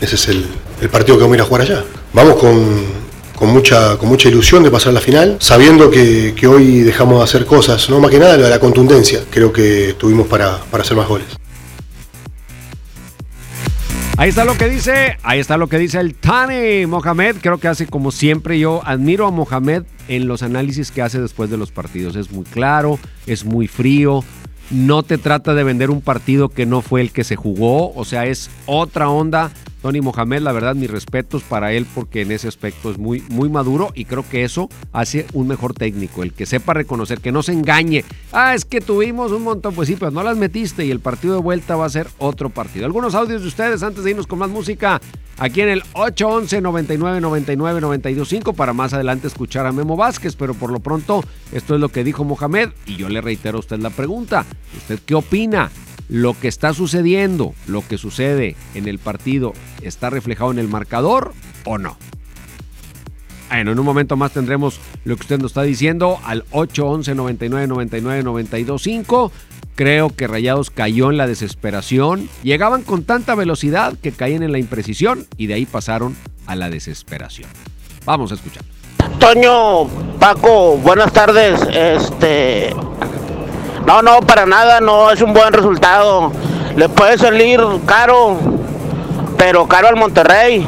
Ese 0.00 0.14
es 0.14 0.28
el, 0.28 0.46
el 0.80 0.88
partido 0.88 1.16
que 1.16 1.22
vamos 1.22 1.34
a 1.34 1.38
ir 1.38 1.42
a 1.42 1.44
jugar 1.44 1.62
allá. 1.62 1.84
Vamos 2.12 2.36
con, 2.36 3.03
con 3.36 3.50
mucha, 3.50 3.96
con 3.96 4.08
mucha 4.08 4.28
ilusión 4.28 4.62
de 4.62 4.70
pasar 4.70 4.92
la 4.92 5.00
final, 5.00 5.36
sabiendo 5.40 5.90
que, 5.90 6.34
que, 6.36 6.46
hoy 6.46 6.80
dejamos 6.80 7.18
de 7.18 7.24
hacer 7.24 7.46
cosas, 7.46 7.88
no 7.90 8.00
más 8.00 8.10
que 8.10 8.18
nada 8.18 8.36
de 8.36 8.48
la 8.48 8.60
contundencia, 8.60 9.20
creo 9.30 9.52
que 9.52 9.94
tuvimos 9.98 10.26
para, 10.26 10.58
para 10.70 10.82
hacer 10.82 10.96
más 10.96 11.08
goles. 11.08 11.26
Ahí 14.16 14.28
está 14.28 14.44
lo 14.44 14.56
que 14.56 14.68
dice, 14.68 15.18
ahí 15.24 15.40
está 15.40 15.56
lo 15.56 15.66
que 15.66 15.76
dice 15.76 15.98
el 15.98 16.14
Tani 16.14 16.86
Mohamed. 16.86 17.36
Creo 17.42 17.58
que 17.58 17.66
hace 17.66 17.88
como 17.88 18.12
siempre. 18.12 18.60
Yo 18.60 18.80
admiro 18.84 19.26
a 19.26 19.32
Mohamed 19.32 19.82
en 20.06 20.28
los 20.28 20.44
análisis 20.44 20.92
que 20.92 21.02
hace 21.02 21.20
después 21.20 21.50
de 21.50 21.56
los 21.56 21.72
partidos. 21.72 22.14
Es 22.14 22.30
muy 22.30 22.44
claro, 22.44 23.00
es 23.26 23.44
muy 23.44 23.66
frío. 23.66 24.22
No 24.70 25.02
te 25.02 25.18
trata 25.18 25.52
de 25.54 25.64
vender 25.64 25.90
un 25.90 26.00
partido 26.00 26.48
que 26.48 26.64
no 26.64 26.80
fue 26.80 27.00
el 27.00 27.10
que 27.10 27.24
se 27.24 27.34
jugó. 27.34 27.92
O 27.94 28.04
sea, 28.04 28.26
es 28.26 28.50
otra 28.66 29.08
onda. 29.08 29.50
Tony 29.84 30.00
Mohamed, 30.00 30.40
la 30.40 30.52
verdad, 30.52 30.74
mis 30.74 30.90
respetos 30.90 31.42
para 31.42 31.74
él 31.74 31.86
porque 31.94 32.22
en 32.22 32.32
ese 32.32 32.48
aspecto 32.48 32.90
es 32.90 32.96
muy, 32.96 33.22
muy 33.28 33.50
maduro 33.50 33.92
y 33.94 34.06
creo 34.06 34.24
que 34.26 34.42
eso 34.42 34.70
hace 34.94 35.26
un 35.34 35.46
mejor 35.46 35.74
técnico, 35.74 36.22
el 36.22 36.32
que 36.32 36.46
sepa 36.46 36.72
reconocer, 36.72 37.20
que 37.20 37.32
no 37.32 37.42
se 37.42 37.52
engañe. 37.52 38.02
Ah, 38.32 38.54
es 38.54 38.64
que 38.64 38.80
tuvimos 38.80 39.30
un 39.30 39.42
montón, 39.42 39.74
pues 39.74 39.88
sí, 39.88 39.96
pero 39.98 40.10
no 40.10 40.22
las 40.22 40.38
metiste 40.38 40.86
y 40.86 40.90
el 40.90 41.00
partido 41.00 41.34
de 41.34 41.42
vuelta 41.42 41.76
va 41.76 41.84
a 41.84 41.90
ser 41.90 42.06
otro 42.16 42.48
partido. 42.48 42.86
Algunos 42.86 43.14
audios 43.14 43.42
de 43.42 43.48
ustedes 43.48 43.82
antes 43.82 44.04
de 44.04 44.12
irnos 44.12 44.26
con 44.26 44.38
más 44.38 44.48
música 44.48 45.02
aquí 45.36 45.60
en 45.60 45.68
el 45.68 45.82
811 45.92 46.62
99 46.62 47.20
99 47.20 47.80
925 47.82 48.54
para 48.54 48.72
más 48.72 48.94
adelante 48.94 49.26
escuchar 49.26 49.66
a 49.66 49.72
Memo 49.72 49.98
Vázquez, 49.98 50.34
pero 50.34 50.54
por 50.54 50.72
lo 50.72 50.80
pronto 50.80 51.22
esto 51.52 51.74
es 51.74 51.80
lo 51.82 51.90
que 51.90 52.04
dijo 52.04 52.24
Mohamed 52.24 52.70
y 52.86 52.96
yo 52.96 53.10
le 53.10 53.20
reitero 53.20 53.58
a 53.58 53.60
usted 53.60 53.80
la 53.80 53.90
pregunta. 53.90 54.46
¿Usted 54.78 54.98
qué 55.04 55.14
opina? 55.14 55.70
Lo 56.08 56.38
que 56.38 56.48
está 56.48 56.74
sucediendo, 56.74 57.54
lo 57.66 57.86
que 57.86 57.98
sucede 57.98 58.56
en 58.74 58.88
el 58.88 58.98
partido, 58.98 59.52
está 59.82 60.10
reflejado 60.10 60.50
en 60.50 60.58
el 60.58 60.68
marcador 60.68 61.32
o 61.64 61.78
no. 61.78 61.96
Bueno, 63.48 63.70
en 63.70 63.78
un 63.78 63.84
momento 63.84 64.16
más 64.16 64.32
tendremos 64.32 64.80
lo 65.04 65.14
que 65.14 65.22
usted 65.22 65.38
nos 65.38 65.52
está 65.52 65.62
diciendo 65.62 66.18
al 66.24 66.44
811 66.50 67.14
99 67.14 67.66
99 67.68 68.22
925. 68.24 69.30
Creo 69.76 70.08
que 70.08 70.26
Rayados 70.26 70.70
cayó 70.70 71.10
en 71.10 71.16
la 71.16 71.26
desesperación. 71.28 72.28
Llegaban 72.42 72.82
con 72.82 73.04
tanta 73.04 73.34
velocidad 73.36 73.94
que 74.02 74.12
caían 74.12 74.42
en 74.42 74.50
la 74.50 74.58
imprecisión 74.58 75.26
y 75.36 75.46
de 75.46 75.54
ahí 75.54 75.66
pasaron 75.66 76.16
a 76.46 76.56
la 76.56 76.68
desesperación. 76.68 77.48
Vamos 78.04 78.32
a 78.32 78.34
escuchar. 78.34 78.64
Toño, 79.20 79.86
Paco, 80.18 80.76
buenas 80.78 81.12
tardes. 81.12 81.60
Este, 81.72 82.74
No, 83.86 84.00
no, 84.00 84.20
para 84.20 84.46
nada, 84.46 84.80
no, 84.80 85.10
es 85.10 85.20
un 85.20 85.34
buen 85.34 85.52
resultado. 85.52 86.32
Le 86.76 86.88
puede 86.88 87.18
salir 87.18 87.60
caro, 87.86 88.38
pero 89.36 89.66
caro 89.66 89.88
al 89.88 89.96
Monterrey. 89.96 90.66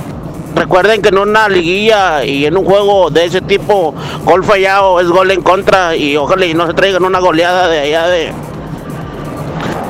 Recuerden 0.55 1.03
que 1.03 1.09
en 1.09 1.19
una 1.19 1.49
liguilla 1.49 2.25
y 2.25 2.47
en 2.47 2.57
un 2.57 2.65
juego 2.65 3.11
de 3.11 3.27
ese 3.27 3.41
tipo, 3.41 3.95
gol 4.25 4.45
fallado 4.45 5.01
es 5.01 5.09
gol 5.09 5.31
en 5.31 5.43
contra 5.43 5.95
y 5.97 6.17
ojalá 6.17 6.47
y 6.47 6.55
no 6.55 6.67
se 6.67 6.75
traigan 6.75 7.05
una 7.05 7.19
goleada 7.19 7.69
de 7.69 7.81
allá 7.81 8.07
de 8.09 8.33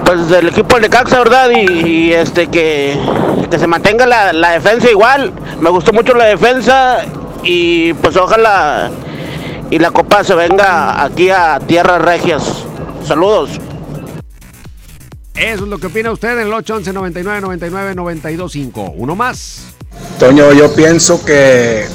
pues 0.05 0.29
del 0.29 0.49
equipo 0.49 0.77
de 0.77 0.83
Necaxa, 0.83 1.19
¿verdad? 1.19 1.51
Y, 1.51 1.89
y, 1.89 2.13
este 2.13 2.49
que, 2.49 2.97
que 3.51 3.59
se 3.59 3.67
mantenga 3.67 4.07
la, 4.07 4.33
la 4.33 4.53
defensa 4.53 4.91
igual. 4.91 5.33
Me 5.61 5.71
gustó 5.71 5.93
mucho 5.93 6.15
la 6.15 6.27
defensa 6.27 6.99
y 7.43 7.93
pues 7.95 8.17
ojalá 8.17 8.91
y 9.71 9.79
la 9.79 9.91
copa 9.91 10.23
se 10.23 10.35
venga 10.35 11.03
aquí 11.03 11.31
a 11.31 11.59
Tierras 11.65 12.01
Regias. 12.03 12.66
Saludos. 13.07 13.51
Eso 15.35 15.65
es 15.65 15.69
lo 15.69 15.79
que 15.79 15.87
opina 15.89 16.11
usted 16.13 16.33
en 16.33 16.47
el 16.47 16.53
811 16.53 16.93
99 16.93 17.41
99 17.43 17.95
925. 17.95 18.95
Uno 18.97 19.15
más. 19.15 19.65
Toño, 20.19 20.53
yo 20.53 20.75
pienso 20.75 21.25
que 21.25 21.87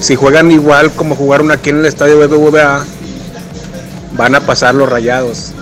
si 0.00 0.16
juegan 0.16 0.50
igual 0.50 0.90
como 0.92 1.14
jugaron 1.14 1.50
aquí 1.50 1.70
en 1.70 1.78
el 1.78 1.86
estadio 1.86 2.18
BBVA, 2.18 2.84
van 4.16 4.34
a 4.34 4.40
pasar 4.40 4.74
los 4.74 4.88
rayados. 4.88 5.52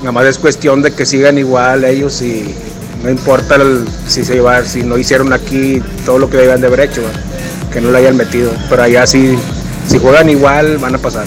Nada 0.00 0.12
más 0.12 0.24
es 0.26 0.38
cuestión 0.38 0.80
de 0.82 0.92
que 0.92 1.04
sigan 1.04 1.38
igual 1.38 1.84
ellos 1.84 2.22
y 2.22 2.54
no 3.02 3.10
importa 3.10 3.56
el- 3.56 3.84
si 4.06 4.24
se 4.24 4.34
llevar, 4.34 4.66
si 4.66 4.82
no 4.82 4.96
hicieron 4.96 5.32
aquí 5.32 5.82
todo 6.06 6.18
lo 6.18 6.30
que 6.30 6.38
debían 6.38 6.60
de 6.60 6.68
haber 6.68 6.80
hecho, 6.80 7.02
que 7.72 7.80
no 7.80 7.90
lo 7.90 7.98
hayan 7.98 8.16
metido. 8.16 8.50
Pero 8.70 8.82
allá 8.82 9.06
sí, 9.06 9.36
si 9.86 9.98
juegan 9.98 10.28
igual, 10.30 10.78
van 10.78 10.94
a 10.94 10.98
pasar. 10.98 11.26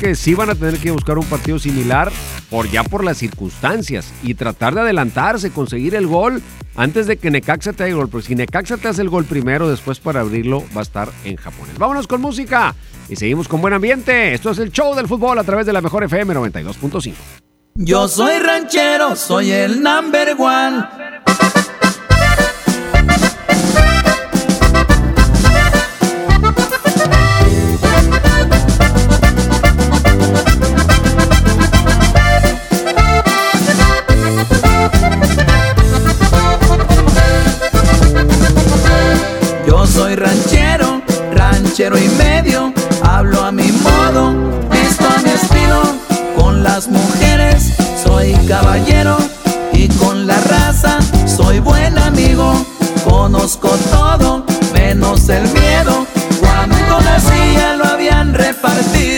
Que 0.00 0.14
sí 0.14 0.34
van 0.34 0.50
a 0.50 0.54
tener 0.54 0.78
que 0.78 0.92
buscar 0.92 1.18
un 1.18 1.24
partido 1.24 1.58
similar 1.58 2.12
por 2.50 2.70
ya 2.70 2.84
por 2.84 3.02
las 3.02 3.18
circunstancias 3.18 4.12
y 4.22 4.34
tratar 4.34 4.74
de 4.74 4.82
adelantarse, 4.82 5.50
conseguir 5.50 5.94
el 5.96 6.06
gol 6.06 6.40
antes 6.76 7.08
de 7.08 7.16
que 7.16 7.30
Necaxa 7.30 7.72
te 7.72 7.82
haga 7.82 7.90
el 7.90 7.96
gol. 7.96 8.08
Porque 8.08 8.28
si 8.28 8.34
Necaxa 8.36 8.76
te 8.76 8.86
hace 8.86 9.02
el 9.02 9.08
gol 9.08 9.24
primero, 9.24 9.68
después 9.68 9.98
para 9.98 10.20
abrirlo 10.20 10.62
va 10.76 10.80
a 10.80 10.82
estar 10.82 11.10
en 11.24 11.36
japonés. 11.36 11.76
Vámonos 11.78 12.06
con 12.06 12.20
música 12.20 12.74
y 13.08 13.16
seguimos 13.16 13.48
con 13.48 13.60
buen 13.60 13.74
ambiente. 13.74 14.34
Esto 14.34 14.50
es 14.50 14.58
el 14.58 14.70
show 14.70 14.94
del 14.94 15.08
fútbol 15.08 15.38
a 15.38 15.44
través 15.44 15.66
de 15.66 15.72
la 15.72 15.80
mejor 15.80 16.04
FM 16.04 16.34
92.5. 16.34 17.14
Yo 17.74 18.06
soy 18.08 18.38
ranchero, 18.38 19.16
soy 19.16 19.50
el 19.50 19.82
number 19.82 20.36
one. 20.38 21.07
Hablo 43.02 43.44
a 43.44 43.52
mi 43.52 43.70
modo, 43.72 44.32
visto 44.70 45.04
a 45.06 45.22
mi 45.22 45.30
estilo, 45.30 45.82
con 46.36 46.62
las 46.62 46.88
mujeres 46.88 47.74
soy 48.02 48.32
caballero 48.46 49.16
y 49.72 49.88
con 49.88 50.26
la 50.26 50.38
raza 50.42 50.98
soy 51.26 51.60
buen 51.60 51.98
amigo, 51.98 52.52
conozco 53.08 53.68
todo 53.90 54.44
menos 54.72 55.28
el 55.28 55.42
miedo, 55.52 56.06
cuando 56.40 57.00
nacía 57.00 57.76
lo 57.76 57.84
habían 57.84 58.34
repartido. 58.34 59.17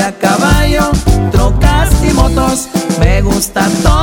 A 0.00 0.12
caballo, 0.12 0.90
trocas 1.30 1.90
y 2.02 2.12
motos. 2.12 2.68
Me 2.98 3.22
gusta 3.22 3.68
todo, 3.82 3.99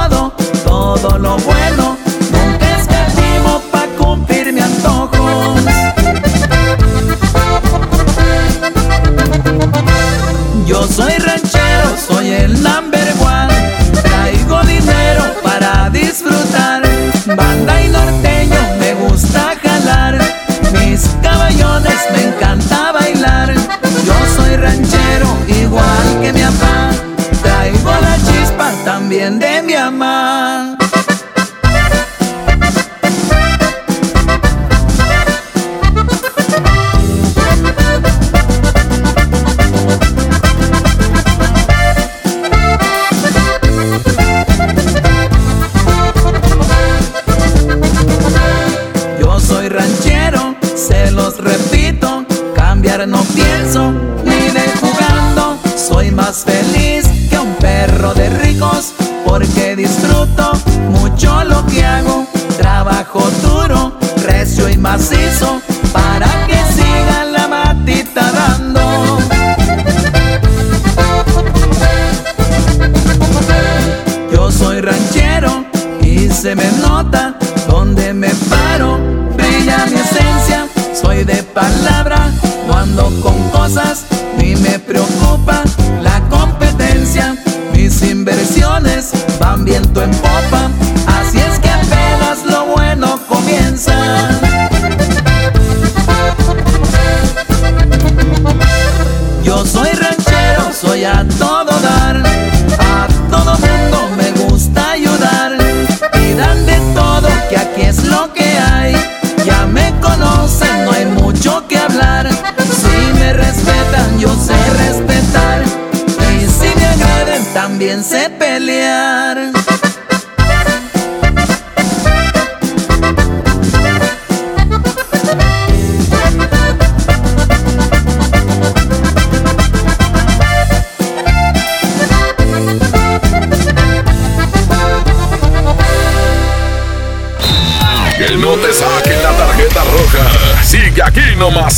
ni 84.47 84.55
me 84.55 84.79
preocupa 84.79 85.63
la 86.01 86.21
competencia. 86.29 87.35
Mis 87.73 88.01
inversiones 88.01 89.11
van 89.39 89.65
viento 89.65 90.01
en 90.01 90.11
popa, 90.11 90.56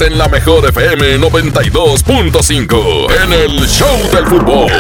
en 0.02 0.18
la 0.18 0.28
mejor 0.28 0.66
FM 0.66 1.20
92.5 1.20 3.08
en 3.24 3.34
el 3.34 3.68
Show 3.68 3.98
del 4.14 4.26
Fútbol. 4.28 4.72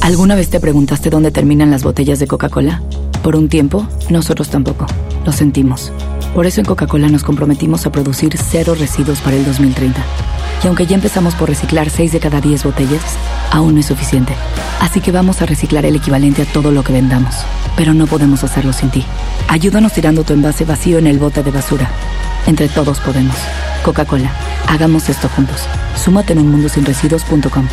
¿Alguna 0.00 0.34
vez 0.34 0.48
te 0.48 0.60
preguntaste 0.60 1.10
dónde 1.10 1.30
terminan 1.30 1.70
las 1.70 1.82
botellas 1.82 2.18
de 2.18 2.26
Coca-Cola? 2.26 2.82
Por 3.22 3.36
un 3.36 3.48
tiempo, 3.48 3.86
nosotros 4.08 4.48
tampoco. 4.48 4.86
Lo 5.24 5.32
sentimos. 5.32 5.92
Por 6.34 6.46
eso 6.46 6.60
en 6.60 6.66
Coca-Cola 6.66 7.08
nos 7.08 7.24
comprometimos 7.24 7.84
a 7.84 7.92
producir 7.92 8.36
cero 8.38 8.74
residuos 8.78 9.20
para 9.20 9.36
el 9.36 9.44
2030. 9.44 10.02
Y 10.64 10.66
aunque 10.66 10.86
ya 10.86 10.94
empezamos 10.94 11.34
por 11.34 11.48
reciclar 11.48 11.90
6 11.90 12.12
de 12.12 12.20
cada 12.20 12.40
10 12.40 12.64
botellas, 12.64 13.02
aún 13.50 13.74
no 13.74 13.80
es 13.80 13.86
suficiente. 13.86 14.32
Así 14.80 15.00
que 15.00 15.12
vamos 15.12 15.42
a 15.42 15.46
reciclar 15.46 15.84
el 15.84 15.96
equivalente 15.96 16.42
a 16.42 16.46
todo 16.46 16.70
lo 16.70 16.82
que 16.82 16.92
vendamos. 16.92 17.34
Pero 17.76 17.92
no 17.92 18.06
podemos 18.06 18.44
hacerlo 18.44 18.72
sin 18.72 18.90
ti. 18.90 19.04
Ayúdanos 19.48 19.92
tirando 19.92 20.24
tu 20.24 20.32
envase 20.32 20.64
vacío 20.64 20.98
en 20.98 21.06
el 21.06 21.18
bote 21.18 21.42
de 21.42 21.50
basura. 21.50 21.90
Entre 22.46 22.68
todos 22.68 23.00
podemos. 23.00 23.36
Coca-Cola, 23.84 24.30
hagamos 24.68 25.08
esto 25.08 25.28
juntos. 25.28 25.62
Súmate 25.96 26.32
en 26.32 26.40
unmundosinresiduos.com. 26.40 27.68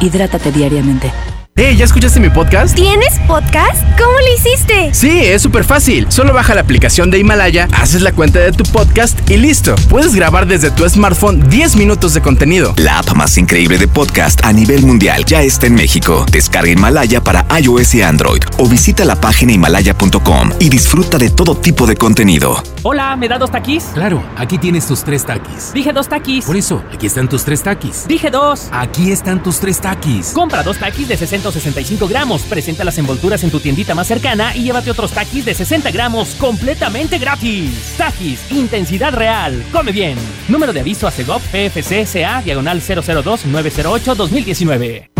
Hidrátate 0.00 0.52
diariamente. 0.52 1.12
Hey, 1.60 1.74
¿ya 1.76 1.86
escuchaste 1.86 2.20
mi 2.20 2.30
podcast? 2.30 2.76
¿Tienes 2.76 3.18
podcast? 3.26 3.82
¿Cómo 3.98 4.12
lo 4.12 4.32
hiciste? 4.32 4.94
Sí, 4.94 5.24
es 5.24 5.42
súper 5.42 5.64
fácil. 5.64 6.06
Solo 6.08 6.32
baja 6.32 6.54
la 6.54 6.60
aplicación 6.60 7.10
de 7.10 7.18
Himalaya, 7.18 7.66
haces 7.72 8.00
la 8.00 8.12
cuenta 8.12 8.38
de 8.38 8.52
tu 8.52 8.62
podcast 8.62 9.28
y 9.28 9.38
listo. 9.38 9.74
Puedes 9.88 10.14
grabar 10.14 10.46
desde 10.46 10.70
tu 10.70 10.88
smartphone 10.88 11.48
10 11.50 11.74
minutos 11.74 12.14
de 12.14 12.20
contenido. 12.20 12.74
La 12.76 13.00
app 13.00 13.12
más 13.16 13.36
increíble 13.38 13.76
de 13.76 13.88
podcast 13.88 14.38
a 14.44 14.52
nivel 14.52 14.86
mundial 14.86 15.24
ya 15.24 15.42
está 15.42 15.66
en 15.66 15.74
México. 15.74 16.24
Descarga 16.30 16.70
Himalaya 16.70 17.20
para 17.24 17.44
iOS 17.58 17.96
y 17.96 18.02
Android 18.02 18.44
o 18.58 18.68
visita 18.68 19.04
la 19.04 19.20
página 19.20 19.52
himalaya.com 19.52 20.52
y 20.60 20.68
disfruta 20.68 21.18
de 21.18 21.30
todo 21.30 21.56
tipo 21.56 21.88
de 21.88 21.96
contenido. 21.96 22.62
Hola, 22.84 23.16
¿me 23.16 23.26
da 23.26 23.36
dos 23.36 23.50
taquis? 23.50 23.82
Claro, 23.94 24.22
aquí 24.36 24.58
tienes 24.58 24.86
tus 24.86 25.02
tres 25.02 25.24
taquis. 25.26 25.72
Dije 25.74 25.92
dos 25.92 26.08
taquis. 26.08 26.44
Por 26.44 26.56
eso, 26.56 26.84
aquí 26.94 27.08
están 27.08 27.28
tus 27.28 27.42
tres 27.42 27.64
taquis. 27.64 28.06
Dije 28.06 28.30
dos. 28.30 28.68
Aquí 28.70 29.10
están 29.10 29.42
tus 29.42 29.58
tres 29.58 29.80
taquis. 29.80 30.28
Compra 30.28 30.62
dos 30.62 30.78
taquis 30.78 31.08
de 31.08 31.16
60 31.16 31.47
o 31.48 31.52
65 31.52 32.06
gramos. 32.06 32.42
Presenta 32.42 32.84
las 32.84 32.98
envolturas 32.98 33.42
en 33.42 33.50
tu 33.50 33.60
tiendita 33.60 33.94
más 33.94 34.06
cercana 34.06 34.54
y 34.54 34.64
llévate 34.64 34.90
otros 34.90 35.12
taquis 35.12 35.44
de 35.44 35.54
60 35.54 35.90
gramos 35.90 36.36
completamente 36.36 37.18
gratis. 37.18 37.94
Taquis, 37.96 38.40
intensidad 38.50 39.12
real. 39.12 39.64
Come 39.72 39.92
bien. 39.92 40.16
Número 40.48 40.72
de 40.72 40.80
aviso 40.80 41.06
a 41.06 41.10
CEGOP 41.10 41.42
PFC 41.42 42.06
CA 42.06 42.42
diagonal 42.42 42.80
002 42.80 43.46
908 43.46 44.14
2019. 44.14 45.10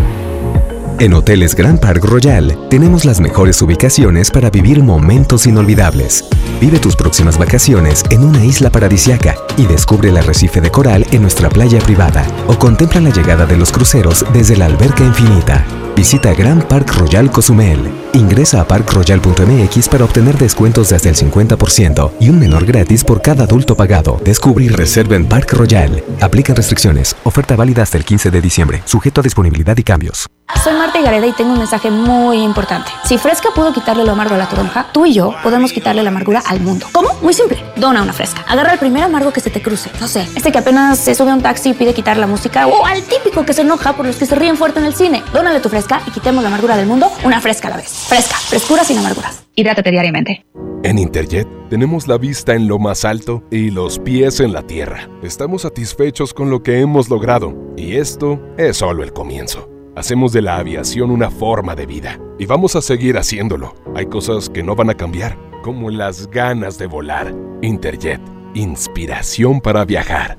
En 1.01 1.15
Hoteles 1.15 1.55
Grand 1.55 1.79
Park 1.79 2.05
Royal 2.05 2.59
tenemos 2.69 3.05
las 3.05 3.21
mejores 3.21 3.63
ubicaciones 3.63 4.33
para 4.33 4.51
vivir 4.51 4.83
momentos 4.83 5.47
inolvidables. 5.47 6.25
Vive 6.61 6.81
tus 6.81 6.97
próximas 6.97 7.39
vacaciones 7.39 8.03
en 8.11 8.25
una 8.25 8.45
isla 8.45 8.71
paradisiaca 8.71 9.37
y 9.57 9.67
descubre 9.67 10.09
el 10.09 10.17
arrecife 10.17 10.61
de 10.61 10.73
coral 10.73 11.07
en 11.13 11.23
nuestra 11.23 11.51
playa 11.51 11.79
privada 11.79 12.27
o 12.49 12.59
contempla 12.59 13.01
la 13.01 13.11
llegada 13.11 13.47
de 13.47 13.57
los 13.57 13.71
cruceros 13.71 14.25
desde 14.33 14.57
la 14.57 14.67
alberca 14.67 15.05
infinita. 15.05 15.65
Visita 15.99 16.33
Grand 16.33 16.65
Park 16.65 16.95
Royal 16.95 17.29
Cozumel. 17.29 18.08
Ingresa 18.15 18.61
a 18.61 18.67
parkroyal.mx 18.67 19.89
para 19.89 20.05
obtener 20.05 20.39
descuentos 20.39 20.89
de 20.89 20.97
hasta 20.97 21.09
el 21.09 21.17
50% 21.17 22.13
y 22.21 22.31
un 22.31 22.39
menor 22.39 22.65
gratis 22.65 23.05
por 23.05 23.21
cada 23.21 23.45
adulto 23.45 23.77
pagado. 23.77 24.21
Descubre 24.25 24.65
y 24.65 24.69
reserva 24.69 25.17
en 25.17 25.27
Park 25.27 25.53
Royal. 25.53 26.03
Aplican 26.21 26.57
restricciones. 26.57 27.15
Oferta 27.25 27.55
válida 27.57 27.83
hasta 27.83 27.99
el 27.99 28.05
15 28.05 28.31
de 28.31 28.41
diciembre. 28.41 28.83
Sujeto 28.85 29.21
a 29.21 29.25
disponibilidad 29.25 29.77
y 29.77 29.83
cambios. 29.83 30.27
Soy 30.65 30.73
Marta 30.73 31.01
Gareda 31.01 31.27
y 31.27 31.33
tengo 31.33 31.53
un 31.53 31.59
mensaje 31.59 31.91
muy 31.91 32.43
importante. 32.43 32.91
Si 33.05 33.19
Fresca 33.19 33.51
pudo 33.55 33.73
quitarle 33.73 34.05
lo 34.05 34.13
amargo 34.13 34.35
a 34.35 34.39
la 34.39 34.49
toronja, 34.49 34.87
tú 34.93 35.05
y 35.05 35.13
yo 35.13 35.35
podemos 35.43 35.73
quitarle 35.73 36.03
la 36.03 36.09
amargura 36.09 36.43
al 36.47 36.61
mundo. 36.61 36.87
¿Cómo? 36.91 37.11
Muy 37.23 37.35
simple. 37.35 37.63
Dona 37.77 38.03
una 38.03 38.15
Fresca. 38.15 38.45
Agarra 38.49 38.73
el 38.73 38.79
primer 38.79 39.05
amargo 39.05 39.31
que 39.31 39.41
se 39.41 39.51
te 39.51 39.61
cruce. 39.61 39.91
No 40.01 40.09
sé, 40.09 40.27
este 40.35 40.51
que 40.51 40.59
apenas 40.59 40.99
se 40.99 41.15
sube 41.15 41.31
a 41.31 41.35
un 41.35 41.43
taxi 41.43 41.71
y 41.71 41.75
pide 41.75 41.95
quitar 41.95 42.17
la 42.17 42.27
música 42.27 42.67
o 42.67 42.87
al 42.87 43.03
típico 43.03 43.45
que 43.45 43.53
se 43.53 43.61
enoja 43.61 43.93
por 43.93 44.07
los 44.07 44.17
que 44.17 44.27
se 44.27 44.35
ríen 44.35 44.57
fuerte 44.57 44.81
en 44.81 44.87
el 44.87 44.95
cine. 44.95 45.23
Dónale 45.33 45.61
tu 45.61 45.69
Fresca 45.69 46.01
y 46.07 46.11
quitemos 46.11 46.43
la 46.43 46.49
amargura 46.49 46.77
del 46.77 46.87
mundo 46.87 47.13
una 47.25 47.41
Fresca 47.41 47.69
a 47.69 47.73
la 47.73 47.77
vez. 47.77 47.98
Fresca, 48.07 48.37
frescura 48.37 48.85
sin 48.85 48.99
amarguras. 48.99 49.45
Hidrátate 49.55 49.91
diariamente. 49.91 50.45
En 50.85 50.99
Interjet 50.99 51.49
tenemos 51.69 52.07
la 52.07 52.19
vista 52.19 52.55
en 52.55 52.69
lo 52.69 52.79
más 52.79 53.05
alto 53.05 53.43
y 53.51 53.71
los 53.71 53.99
pies 53.99 54.41
en 54.41 54.53
la 54.53 54.63
tierra. 54.63 55.09
Estamos 55.23 55.63
satisfechos 55.63 56.33
con 56.33 56.51
lo 56.51 56.63
que 56.63 56.81
hemos 56.81 57.09
logrado 57.09 57.55
y 57.77 57.97
esto 57.97 58.41
es 58.57 58.77
solo 58.77 59.03
el 59.03 59.13
comienzo. 59.13 59.69
Hacemos 59.97 60.33
de 60.33 60.43
la 60.43 60.57
aviación 60.59 61.11
una 61.11 61.31
forma 61.31 61.75
de 61.75 61.87
vida 61.87 62.21
y 62.39 62.47
vamos 62.47 62.77
a 62.77 62.83
seguir 62.83 63.19
haciéndolo. 63.19 63.75
Hay 63.97 64.07
cosas 64.07 64.49
que 64.49 64.63
no 64.63 64.77
van 64.77 64.91
a 64.91 64.95
cambiar, 64.95 65.37
como 65.65 65.91
las 65.91 66.31
ganas 66.31 66.79
de 66.79 66.87
volar. 66.87 67.35
Interjet, 67.63 68.21
inspiración 68.55 69.61
para 69.61 69.85
viajar. 69.85 70.39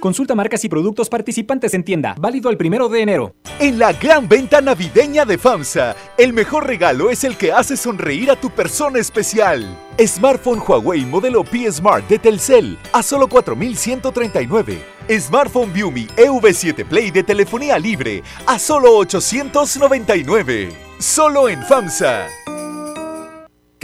Consulta 0.00 0.34
marcas 0.34 0.64
y 0.64 0.68
productos 0.68 1.08
participantes 1.08 1.74
en 1.74 1.82
tienda. 1.82 2.14
Válido 2.18 2.50
el 2.50 2.56
primero 2.56 2.88
de 2.88 3.02
enero. 3.02 3.34
En 3.58 3.78
la 3.78 3.92
gran 3.92 4.28
venta 4.28 4.60
navideña 4.60 5.24
de 5.24 5.38
FAMSA, 5.38 5.96
el 6.18 6.32
mejor 6.32 6.66
regalo 6.66 7.10
es 7.10 7.24
el 7.24 7.36
que 7.36 7.52
hace 7.52 7.76
sonreír 7.76 8.30
a 8.30 8.36
tu 8.36 8.50
persona 8.50 8.98
especial. 8.98 9.66
Smartphone 9.98 10.60
Huawei 10.60 11.04
modelo 11.06 11.42
P 11.42 11.70
Smart 11.72 12.06
de 12.08 12.18
Telcel 12.18 12.78
a 12.92 13.02
solo 13.02 13.28
4,139. 13.28 14.78
Smartphone 15.18 15.72
Viumi 15.72 16.06
EV7 16.16 16.84
Play 16.84 17.10
de 17.10 17.22
telefonía 17.22 17.78
libre 17.78 18.22
a 18.46 18.58
solo 18.58 18.96
899. 18.96 20.68
Solo 20.98 21.48
en 21.48 21.62
FAMSA. 21.62 22.45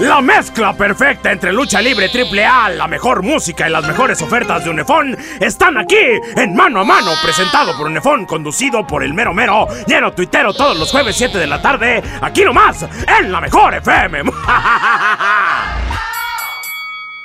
La 0.00 0.20
mezcla 0.20 0.76
perfecta 0.76 1.32
entre 1.32 1.52
lucha 1.54 1.80
libre 1.80 2.10
triple 2.10 2.44
A, 2.44 2.68
la 2.68 2.86
mejor 2.86 3.22
música 3.22 3.66
y 3.66 3.72
las 3.72 3.86
mejores 3.86 4.20
ofertas 4.20 4.62
de 4.62 4.70
Unefón 4.70 5.16
están 5.40 5.78
aquí 5.78 5.96
en 6.36 6.54
Mano 6.54 6.80
a 6.80 6.84
Mano, 6.84 7.12
presentado 7.22 7.74
por 7.78 7.86
Unefón, 7.86 8.26
conducido 8.26 8.86
por 8.86 9.02
el 9.02 9.14
mero 9.14 9.32
mero, 9.32 9.66
lleno 9.86 10.12
tuitero 10.12 10.52
todos 10.52 10.78
los 10.78 10.90
jueves 10.90 11.16
7 11.16 11.38
de 11.38 11.46
la 11.46 11.62
tarde, 11.62 12.02
aquí 12.20 12.44
nomás, 12.44 12.84
en 13.20 13.32
la 13.32 13.40
mejor 13.40 13.74
FM. 13.74 14.24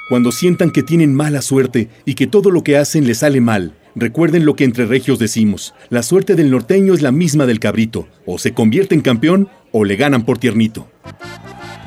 Cuando 0.08 0.32
sientan 0.32 0.72
que 0.72 0.84
tienen 0.84 1.14
mala 1.14 1.42
suerte 1.42 1.90
y 2.06 2.16
que 2.16 2.28
todo 2.28 2.52
lo 2.52 2.64
que 2.64 2.78
hacen 2.78 3.06
les 3.06 3.18
sale 3.20 3.42
mal, 3.42 3.74
recuerden 3.96 4.46
lo 4.46 4.56
que 4.56 4.64
entre 4.64 4.86
regios 4.86 5.20
decimos, 5.20 5.74
la 5.90 6.04
suerte 6.04 6.36
del 6.36 6.50
norteño 6.52 6.94
es 6.94 7.02
la 7.02 7.12
misma 7.12 7.46
del 7.46 7.60
cabrito, 7.60 8.08
o 8.26 8.40
se 8.40 8.54
convierte 8.54 8.96
en 8.96 9.02
campeón 9.02 9.50
o 9.74 9.84
le 9.84 9.98
ganan 9.98 10.24
por 10.24 10.38
tiernito. 10.38 10.88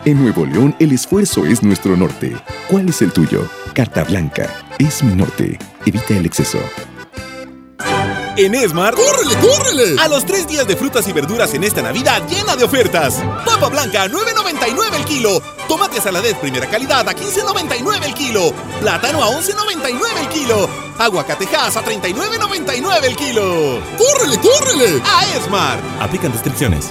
En 0.07 0.23
Nuevo 0.23 0.45
León, 0.45 0.77
el 0.81 0.93
esfuerzo 0.93 1.47
es 1.47 1.63
nuestro 1.63 1.97
norte. 1.97 2.37
¿Cuál 2.69 2.91
es 2.91 3.01
el 3.01 3.11
tuyo? 3.11 3.49
Carta 3.73 4.05
Blanca. 4.05 4.55
Es 4.79 5.03
mi 5.03 5.15
norte. 5.15 5.59
Evita 5.87 6.15
el 6.15 6.27
exceso. 6.27 6.59
En 8.37 8.55
Esmar, 8.55 8.95
¡córrele, 8.95 9.35
córrele! 9.37 9.97
A 10.03 10.09
los 10.09 10.27
tres 10.27 10.47
días 10.47 10.67
de 10.67 10.77
frutas 10.77 11.09
y 11.09 11.13
verduras 11.13 11.55
en 11.55 11.65
esta 11.65 11.81
Navidad 11.81 12.23
llena 12.29 12.55
de 12.55 12.65
ofertas. 12.65 13.23
Papa 13.47 13.69
blanca, 13.69 14.07
9.99 14.07 14.95
el 14.97 15.05
kilo. 15.05 15.41
Tomate 15.69 16.01
saladez 16.01 16.35
primera 16.35 16.69
calidad 16.69 17.09
a 17.09 17.15
15.99 17.15 18.05
el 18.05 18.15
kilo. 18.15 18.53
Plátano 18.81 19.23
a 19.23 19.29
11.99 19.29 20.21
el 20.21 20.29
kilo. 20.29 20.69
Aguacatejas 20.99 21.77
a 21.77 21.85
39.99 21.85 23.05
el 23.05 23.17
kilo. 23.17 23.81
¡Córrele, 23.97 24.39
córrele! 24.39 25.03
A 25.07 25.37
Esmar. 25.39 25.79
Aplican 26.01 26.33
restricciones. 26.33 26.91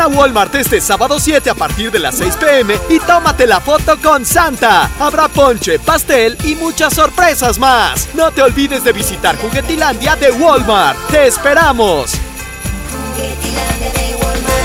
A 0.00 0.06
Walmart 0.06 0.54
este 0.54 0.80
sábado 0.80 1.18
7 1.18 1.50
a 1.50 1.54
partir 1.54 1.90
de 1.90 1.98
las 1.98 2.16
6 2.16 2.36
pm 2.36 2.78
y 2.88 3.00
tómate 3.00 3.48
la 3.48 3.60
foto 3.60 3.98
con 4.00 4.24
Santa. 4.24 4.88
Habrá 5.00 5.26
ponche, 5.26 5.80
pastel 5.80 6.36
y 6.44 6.54
muchas 6.54 6.94
sorpresas 6.94 7.58
más. 7.58 8.08
No 8.14 8.30
te 8.30 8.42
olvides 8.42 8.84
de 8.84 8.92
visitar 8.92 9.36
Juguetilandia 9.36 10.14
de 10.14 10.30
Walmart. 10.30 10.98
¡Te 11.10 11.26
esperamos! 11.26 12.12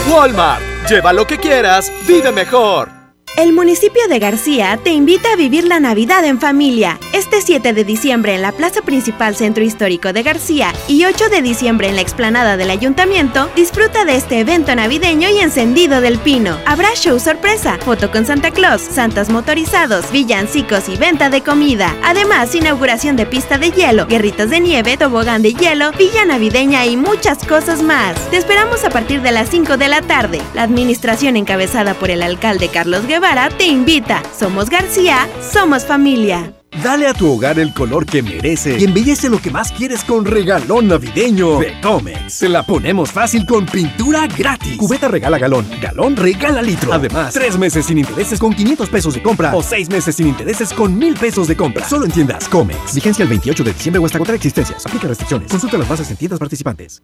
Walmart. 0.07 0.61
Lleva 0.87 1.13
lo 1.13 1.25
que 1.25 1.39
quieras, 1.39 1.91
vive 2.05 2.31
mejor. 2.31 3.02
El 3.35 3.51
municipio 3.51 4.07
de 4.07 4.19
García 4.19 4.79
te 4.83 4.91
invita 4.91 5.33
a 5.33 5.35
vivir 5.35 5.63
la 5.63 5.79
Navidad 5.79 6.23
en 6.23 6.39
familia. 6.39 6.99
Este 7.13 7.41
7 7.41 7.73
de 7.73 7.83
diciembre 7.83 8.35
en 8.35 8.43
la 8.43 8.51
Plaza 8.51 8.83
Principal 8.83 9.35
Centro 9.35 9.63
Histórico 9.63 10.13
de 10.13 10.21
García 10.21 10.71
y 10.87 11.05
8 11.05 11.29
de 11.29 11.41
diciembre 11.41 11.89
en 11.89 11.95
la 11.95 12.03
explanada 12.03 12.57
del 12.57 12.69
Ayuntamiento, 12.69 13.49
disfruta 13.55 14.05
de 14.05 14.17
este 14.17 14.39
evento 14.39 14.75
navideño 14.75 15.31
y 15.31 15.39
encendido 15.39 15.99
del 15.99 16.19
pino. 16.19 16.59
Habrá 16.67 16.93
show 16.93 17.19
sorpresa, 17.19 17.79
foto 17.79 18.11
con 18.11 18.27
Santa 18.27 18.51
Claus, 18.51 18.83
santas 18.83 19.29
motorizados, 19.29 20.11
villancicos 20.11 20.87
y 20.87 20.95
venta 20.95 21.31
de 21.31 21.41
comida. 21.41 21.95
Además, 22.03 22.53
inauguración 22.53 23.15
de 23.15 23.25
pista 23.25 23.57
de 23.57 23.71
hielo, 23.71 24.05
guerritas 24.05 24.51
de 24.51 24.59
nieve, 24.59 24.95
tobogán 24.95 25.41
de 25.41 25.55
hielo, 25.55 25.91
villa 25.93 26.23
navideña 26.23 26.85
y 26.85 26.97
muchas 26.97 27.43
cosas 27.43 27.81
más. 27.81 28.15
Te 28.29 28.37
esperamos 28.37 28.83
a 28.83 28.91
partir 28.91 29.23
de 29.23 29.31
las 29.31 29.49
5 29.49 29.77
de 29.77 29.87
la 29.87 30.03
tarde. 30.03 30.39
La 30.53 30.61
administración 30.61 31.35
encabezada 31.35 31.95
por 31.95 32.11
el 32.11 32.21
alcalde 32.21 32.67
Carlos 32.67 33.07
Guevara 33.07 33.22
te 33.57 33.65
invita. 33.65 34.21
Somos 34.37 34.69
García, 34.69 35.27
somos 35.41 35.85
familia. 35.85 36.53
Dale 36.83 37.07
a 37.07 37.13
tu 37.13 37.31
hogar 37.31 37.57
el 37.57 37.73
color 37.73 38.05
que 38.05 38.21
merece 38.21 38.77
y 38.79 38.83
embellece 38.83 39.29
lo 39.29 39.39
que 39.39 39.49
más 39.49 39.71
quieres 39.71 40.03
con 40.03 40.25
regalón 40.25 40.89
navideño 40.89 41.59
de 41.59 41.79
Comex. 41.81 42.33
Se 42.33 42.49
la 42.49 42.63
ponemos 42.63 43.11
fácil 43.11 43.45
con 43.45 43.65
pintura 43.65 44.27
gratis. 44.27 44.75
Cubeta 44.75 45.07
regala 45.07 45.39
galón, 45.39 45.65
galón 45.81 46.17
regala 46.17 46.61
litro. 46.61 46.91
Además, 46.91 47.33
tres 47.33 47.57
meses 47.57 47.85
sin 47.85 47.99
intereses 47.99 48.39
con 48.39 48.53
500 48.53 48.89
pesos 48.89 49.13
de 49.13 49.23
compra 49.23 49.55
o 49.55 49.63
seis 49.63 49.89
meses 49.89 50.15
sin 50.15 50.27
intereses 50.27 50.73
con 50.73 50.97
1000 50.97 51.13
pesos 51.13 51.47
de 51.47 51.55
compra. 51.55 51.87
Solo 51.87 52.05
en 52.05 52.11
tiendas 52.11 52.49
Comex. 52.49 52.93
Vigencia 52.93 53.23
el 53.23 53.29
28 53.29 53.63
de 53.63 53.73
diciembre 53.73 53.99
o 54.01 54.05
hasta 54.05 54.17
contra 54.17 54.35
existencias. 54.35 54.85
Aplica 54.85 55.07
restricciones. 55.07 55.49
Consulta 55.49 55.77
las 55.77 55.87
bases 55.87 56.11
en 56.11 56.17
tiendas 56.17 56.39
participantes. 56.39 57.01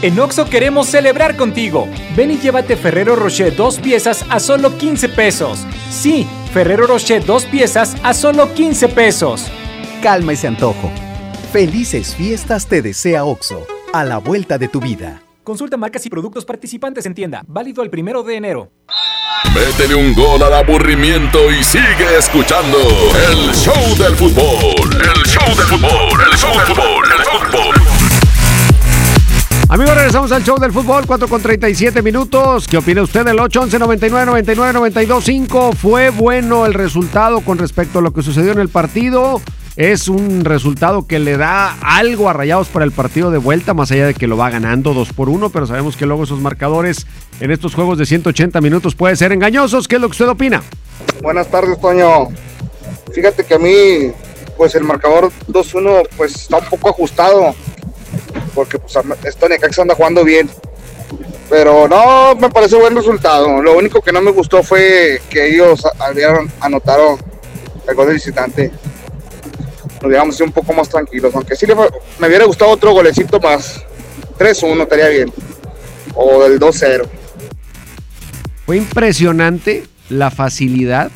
En 0.00 0.18
Oxo 0.20 0.44
queremos 0.44 0.86
celebrar 0.86 1.36
contigo. 1.36 1.88
Ven 2.16 2.30
y 2.30 2.38
llévate 2.38 2.76
Ferrero 2.76 3.16
Rocher 3.16 3.56
dos 3.56 3.80
piezas 3.80 4.24
a 4.28 4.38
solo 4.38 4.78
15 4.78 5.08
pesos. 5.08 5.66
Sí, 5.90 6.24
Ferrero 6.52 6.86
Rocher 6.86 7.24
dos 7.26 7.44
piezas 7.46 7.96
a 8.04 8.14
solo 8.14 8.54
15 8.54 8.88
pesos. 8.90 9.46
Calma 10.00 10.34
ese 10.34 10.46
antojo. 10.46 10.92
Felices 11.52 12.14
fiestas 12.14 12.68
te 12.68 12.80
desea 12.80 13.24
Oxo, 13.24 13.66
a 13.92 14.04
la 14.04 14.18
vuelta 14.18 14.56
de 14.56 14.68
tu 14.68 14.80
vida. 14.80 15.20
Consulta 15.42 15.76
marcas 15.76 16.06
y 16.06 16.10
productos 16.10 16.44
participantes 16.44 17.04
en 17.04 17.14
tienda. 17.14 17.42
Válido 17.48 17.82
el 17.82 17.90
primero 17.90 18.22
de 18.22 18.36
enero. 18.36 18.70
Métele 19.54 19.94
un 19.96 20.14
gol 20.14 20.42
al 20.42 20.52
aburrimiento 20.52 21.50
y 21.50 21.64
sigue 21.64 22.18
escuchando 22.18 22.78
el 23.30 23.52
show 23.54 23.96
del 23.96 24.14
fútbol. 24.14 24.94
El 24.94 25.22
show 25.26 25.37
regresamos 30.08 30.32
al 30.32 30.42
show 30.42 30.58
del 30.58 30.72
fútbol, 30.72 31.04
4 31.06 31.28
con 31.28 31.42
37 31.42 32.00
minutos. 32.00 32.66
¿Qué 32.66 32.78
opina 32.78 33.02
usted 33.02 33.26
del 33.26 33.38
811 33.38 33.78
99 33.78 34.24
99 34.24 34.72
92 34.72 35.22
5? 35.22 35.72
¿Fue 35.74 36.08
bueno 36.08 36.64
el 36.64 36.72
resultado 36.72 37.42
con 37.42 37.58
respecto 37.58 37.98
a 37.98 38.02
lo 38.02 38.14
que 38.14 38.22
sucedió 38.22 38.52
en 38.52 38.58
el 38.58 38.70
partido? 38.70 39.42
Es 39.76 40.08
un 40.08 40.46
resultado 40.46 41.06
que 41.06 41.18
le 41.18 41.36
da 41.36 41.76
algo 41.82 42.30
a 42.30 42.32
Rayados 42.32 42.68
para 42.68 42.86
el 42.86 42.92
partido 42.92 43.30
de 43.30 43.36
vuelta, 43.36 43.74
más 43.74 43.90
allá 43.90 44.06
de 44.06 44.14
que 44.14 44.26
lo 44.26 44.38
va 44.38 44.48
ganando 44.48 44.94
2 44.94 45.12
por 45.12 45.28
1, 45.28 45.50
pero 45.50 45.66
sabemos 45.66 45.94
que 45.94 46.06
luego 46.06 46.24
esos 46.24 46.40
marcadores 46.40 47.06
en 47.40 47.50
estos 47.50 47.74
juegos 47.74 47.98
de 47.98 48.06
180 48.06 48.62
minutos 48.62 48.94
pueden 48.94 49.18
ser 49.18 49.32
engañosos. 49.32 49.88
¿Qué 49.88 49.96
es 49.96 50.00
lo 50.00 50.08
que 50.08 50.12
usted 50.12 50.28
opina? 50.28 50.62
Buenas 51.22 51.48
tardes, 51.48 51.78
Toño. 51.78 52.28
Fíjate 53.12 53.44
que 53.44 53.52
a 53.52 53.58
mí, 53.58 54.10
pues 54.56 54.74
el 54.74 54.84
marcador 54.84 55.30
2-1, 55.48 56.08
pues 56.16 56.34
está 56.34 56.56
un 56.56 56.64
poco 56.70 56.88
ajustado 56.88 57.54
porque 58.58 58.80
pues 58.80 58.92
esto 59.22 59.48
Necaxa 59.48 59.82
anda 59.82 59.94
jugando 59.94 60.24
bien. 60.24 60.50
Pero 61.48 61.86
no 61.86 62.34
me 62.34 62.50
parece 62.50 62.74
buen 62.74 62.96
resultado. 62.96 63.62
Lo 63.62 63.78
único 63.78 64.02
que 64.02 64.10
no 64.10 64.20
me 64.20 64.32
gustó 64.32 64.64
fue 64.64 65.22
que 65.30 65.54
ellos 65.54 65.86
habían 66.00 66.50
anotado 66.58 67.20
el 67.86 67.94
gol 67.94 68.08
de 68.08 68.14
visitante. 68.14 68.72
Nos 69.94 70.04
hubiéramos 70.04 70.34
sido 70.34 70.46
un 70.46 70.52
poco 70.52 70.72
más 70.72 70.88
tranquilos, 70.88 71.32
aunque 71.36 71.54
sí 71.54 71.66
me 72.18 72.26
hubiera 72.26 72.46
gustado 72.46 72.72
otro 72.72 72.90
golecito 72.92 73.38
más. 73.38 73.80
3-1 74.40 74.82
estaría 74.82 75.08
bien. 75.08 75.32
O 76.16 76.42
del 76.42 76.58
2-0. 76.58 77.06
Fue 78.66 78.76
impresionante 78.76 79.84
la 80.08 80.32
facilidad 80.32 81.12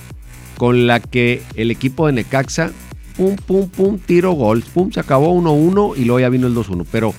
con 0.59 0.87
la 0.87 1.01
que 1.01 1.43
el 1.57 1.73
equipo 1.73 2.07
de 2.07 2.13
Necaxa 2.13 2.71
pum, 3.17 3.37
pum, 3.37 3.69
pum, 3.69 3.99
tiro, 3.99 4.33
gol, 4.33 4.63
pum, 4.63 4.91
se 4.91 5.01
acabó 5.01 5.35
1-1 5.35 5.97
y 5.97 6.05
luego 6.05 6.21
ya 6.21 6.29
vino 6.29 6.47
el 6.47 6.55
2-1. 6.55 6.87
Pero 6.91 7.15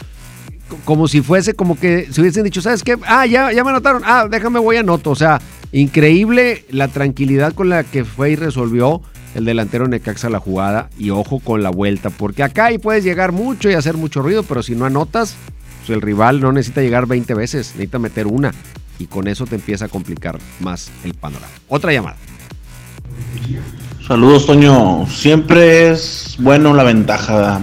como 0.86 1.08
si 1.08 1.21
fuese 1.21 1.54
como 1.54 1.80
que 1.80 2.08
se 2.12 2.21
hubiesen 2.21 2.43
dicho, 2.43 2.62
¿sabes 2.62 2.84
qué? 2.84 2.97
Ah, 3.06 3.26
ya, 3.26 3.52
ya 3.52 3.63
me 3.63 3.69
anotaron, 3.69 4.04
ah, 4.06 4.28
déjame, 4.30 4.60
voy 4.60 4.78
a 4.78 4.82
anoto. 4.82 5.12
O 5.12 5.15
sea, 5.15 5.41
increíble 5.71 6.65
la 6.69 6.88
tranquilidad 6.88 7.54
con 7.54 7.69
la 7.69 7.84
que 7.84 8.06
fue 8.06 8.32
y 8.32 8.36
resolvió 8.36 9.02
el 9.36 9.45
delantero 9.45 9.88
Necaxa 9.88 10.30
la 10.30 10.39
jugada 10.39 10.89
y 10.97 11.10
ojo 11.10 11.39
con 11.39 11.63
la 11.63 11.69
vuelta, 11.69 12.10
porque 12.10 12.43
acá 12.43 12.65
ahí 12.65 12.78
puedes 12.78 13.04
llegar 13.04 13.32
mucho 13.32 13.69
y 13.69 13.73
hacer 13.73 13.97
mucho 13.97 14.21
ruido, 14.21 14.43
pero 14.43 14.62
si 14.62 14.76
no 14.76 14.86
anotas, 14.86 15.36
pues 15.80 15.89
el 15.89 16.02
rival 16.02 16.39
no 16.39 16.52
necesita 16.52 16.82
llegar 16.82 17.08
20 17.08 17.34
veces, 17.34 17.71
necesita 17.71 17.99
meter 17.99 18.28
una 18.28 18.54
y 18.99 19.08
con 19.08 19.28
eso 19.28 19.45
te 19.45 19.56
empieza 19.56 19.86
a 19.86 19.88
complicar 19.88 20.39
más 20.60 20.91
el 21.04 21.13
panorama. 21.13 21.52
Otra 21.67 21.91
llamada. 21.91 22.17
Saludos, 24.08 24.45
Toño. 24.45 25.08
Siempre 25.08 25.91
es 25.91 26.36
bueno 26.39 26.73
la 26.73 26.84
ventaja, 26.84 27.62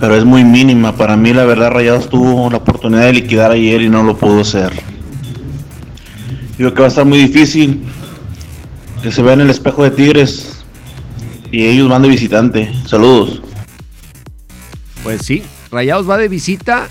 pero 0.00 0.14
es 0.14 0.24
muy 0.24 0.44
mínima. 0.44 0.96
Para 0.96 1.16
mí, 1.16 1.32
la 1.32 1.44
verdad, 1.44 1.70
Rayados 1.70 2.08
tuvo 2.08 2.50
la 2.50 2.58
oportunidad 2.58 3.04
de 3.06 3.14
liquidar 3.14 3.50
ayer 3.50 3.82
y 3.82 3.88
no 3.88 4.02
lo 4.02 4.16
pudo 4.16 4.40
hacer. 4.40 4.72
Digo 6.58 6.72
que 6.72 6.80
va 6.80 6.86
a 6.86 6.88
estar 6.88 7.04
muy 7.04 7.18
difícil 7.18 7.84
que 9.02 9.12
se 9.12 9.22
vea 9.22 9.34
en 9.34 9.42
el 9.42 9.50
espejo 9.50 9.84
de 9.84 9.90
Tigres 9.90 10.64
y 11.52 11.66
ellos 11.66 11.88
van 11.88 12.02
de 12.02 12.08
visitante. 12.08 12.72
Saludos. 12.86 13.42
Pues 15.02 15.22
sí, 15.22 15.42
Rayados 15.70 16.08
va 16.08 16.16
de 16.18 16.28
visita 16.28 16.88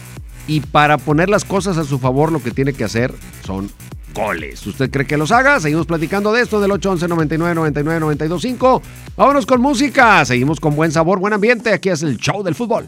y 0.47 0.61
para 0.61 0.97
poner 0.97 1.29
las 1.29 1.43
cosas 1.43 1.77
a 1.77 1.83
su 1.83 1.99
favor 1.99 2.31
lo 2.31 2.41
que 2.41 2.51
tiene 2.51 2.73
que 2.73 2.83
hacer 2.83 3.13
son 3.43 3.69
goles. 4.15 4.65
¿Usted 4.65 4.89
cree 4.89 5.05
que 5.05 5.17
los 5.17 5.31
haga? 5.31 5.59
Seguimos 5.59 5.85
platicando 5.85 6.33
de 6.33 6.41
esto 6.41 6.59
del 6.59 6.71
811 6.71 7.07
99 7.07 7.53
99 7.53 7.99
925. 7.99 8.81
Vámonos 9.15 9.45
con 9.45 9.61
música. 9.61 10.25
Seguimos 10.25 10.59
con 10.59 10.75
buen 10.75 10.91
sabor, 10.91 11.19
buen 11.19 11.33
ambiente. 11.33 11.71
Aquí 11.71 11.89
es 11.89 12.01
el 12.01 12.17
show 12.17 12.41
del 12.41 12.55
fútbol. 12.55 12.87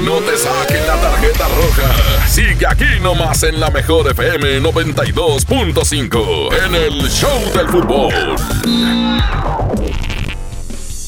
Que 0.00 0.06
no 0.06 0.16
te 0.20 0.36
saquen 0.36 0.86
la 0.86 0.96
tarjeta 0.96 1.46
roja. 1.48 2.26
Sigue 2.26 2.66
aquí 2.66 2.86
nomás 3.02 3.42
en 3.42 3.60
la 3.60 3.70
mejor 3.70 4.10
FM 4.10 4.60
92.5 4.60 6.48
en 6.64 6.74
el 6.74 7.10
Show 7.10 7.38
del 7.54 7.68
Fútbol. 7.68 8.14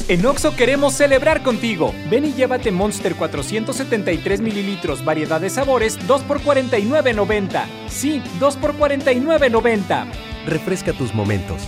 En 0.09 0.27
Oxo 0.27 0.55
queremos 0.57 0.93
celebrar 0.93 1.43
contigo. 1.43 1.95
Ven 2.11 2.27
y 2.27 2.35
llévate 2.35 2.71
Monster 2.71 3.15
473 3.15 4.41
mililitros, 4.41 5.03
variedad 5.05 5.41
de 5.41 5.49
sabores, 5.49 5.99
2 6.07 6.23
por 6.23 6.41
49.90. 6.43 7.65
Sí, 7.89 8.23
2 8.41 8.57
por 8.57 8.75
49.90. 8.75 10.05
Refresca 10.47 10.93
tus 10.93 11.15
momentos. 11.15 11.63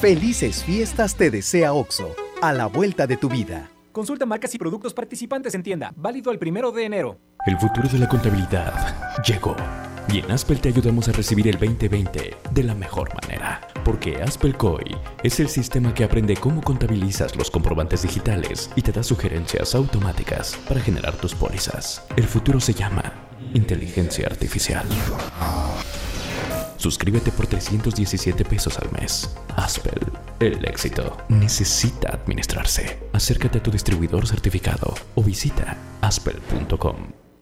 Felices 0.00 0.64
fiestas 0.64 1.14
te 1.14 1.30
desea 1.30 1.72
OXO, 1.72 2.16
a 2.42 2.52
la 2.52 2.66
vuelta 2.66 3.06
de 3.06 3.16
tu 3.16 3.28
vida. 3.28 3.70
Consulta 3.94 4.26
marcas 4.26 4.52
y 4.52 4.58
productos 4.58 4.92
participantes 4.92 5.54
en 5.54 5.62
tienda. 5.62 5.92
Válido 5.94 6.32
el 6.32 6.38
primero 6.40 6.72
de 6.72 6.84
enero. 6.84 7.20
El 7.46 7.56
futuro 7.56 7.88
de 7.88 8.00
la 8.00 8.08
contabilidad 8.08 9.22
llegó. 9.22 9.54
Y 10.12 10.18
en 10.18 10.32
Aspel 10.32 10.60
te 10.60 10.70
ayudamos 10.70 11.08
a 11.08 11.12
recibir 11.12 11.46
el 11.46 11.60
2020 11.60 12.36
de 12.50 12.62
la 12.64 12.74
mejor 12.74 13.14
manera. 13.22 13.60
Porque 13.84 14.20
Aspel 14.20 14.56
COI 14.56 14.96
es 15.22 15.38
el 15.38 15.48
sistema 15.48 15.94
que 15.94 16.02
aprende 16.02 16.34
cómo 16.34 16.60
contabilizas 16.60 17.36
los 17.36 17.52
comprobantes 17.52 18.02
digitales 18.02 18.68
y 18.74 18.82
te 18.82 18.90
da 18.90 19.04
sugerencias 19.04 19.76
automáticas 19.76 20.56
para 20.68 20.80
generar 20.80 21.14
tus 21.14 21.32
pólizas. 21.32 22.04
El 22.16 22.24
futuro 22.24 22.58
se 22.58 22.74
llama 22.74 23.12
inteligencia 23.54 24.26
artificial. 24.26 24.88
Suscríbete 26.84 27.32
por 27.32 27.46
317 27.46 28.44
pesos 28.44 28.78
al 28.78 28.92
mes. 28.92 29.34
Aspel, 29.56 30.02
el 30.38 30.62
éxito 30.66 31.16
necesita 31.30 32.12
administrarse. 32.12 32.98
Acércate 33.14 33.56
a 33.56 33.62
tu 33.62 33.70
distribuidor 33.70 34.26
certificado 34.26 34.92
o 35.14 35.22
visita 35.22 35.78
aspel.com. 36.02 37.23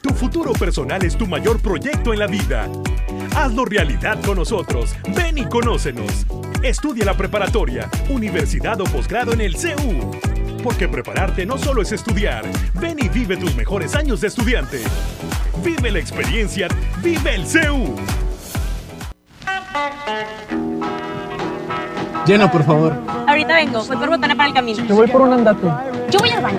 Tu 0.00 0.10
futuro 0.10 0.52
personal 0.52 1.04
es 1.04 1.16
tu 1.16 1.26
mayor 1.26 1.60
proyecto 1.60 2.12
en 2.12 2.20
la 2.20 2.26
vida. 2.28 2.68
Hazlo 3.36 3.64
realidad 3.64 4.18
con 4.24 4.36
nosotros. 4.36 4.94
Ven 5.16 5.38
y 5.38 5.44
conócenos. 5.46 6.24
Estudia 6.62 7.04
la 7.04 7.14
preparatoria, 7.14 7.88
universidad 8.08 8.80
o 8.80 8.84
posgrado 8.84 9.32
en 9.32 9.40
el 9.40 9.56
CEU. 9.56 10.12
Porque 10.62 10.88
prepararte 10.88 11.44
no 11.46 11.58
solo 11.58 11.82
es 11.82 11.90
estudiar. 11.90 12.44
Ven 12.74 12.96
y 13.00 13.08
vive 13.08 13.36
tus 13.36 13.54
mejores 13.56 13.96
años 13.96 14.20
de 14.20 14.28
estudiante. 14.28 14.82
Vive 15.64 15.90
la 15.90 15.98
experiencia, 15.98 16.68
vive 17.02 17.34
el 17.34 17.44
CEU. 17.44 17.96
Llena, 22.24 22.50
por 22.50 22.62
favor. 22.64 22.94
Ahorita 23.26 23.54
vengo, 23.54 23.84
voy 23.84 23.96
por 23.96 24.10
botana 24.10 24.36
para 24.36 24.48
el 24.48 24.54
camino. 24.54 24.84
Yo 24.84 24.94
voy 24.94 25.08
por 25.08 25.22
un 25.22 25.32
andate. 25.32 25.66
Yo 26.10 26.20
voy 26.20 26.30
al 26.30 26.42
baño. 26.42 26.58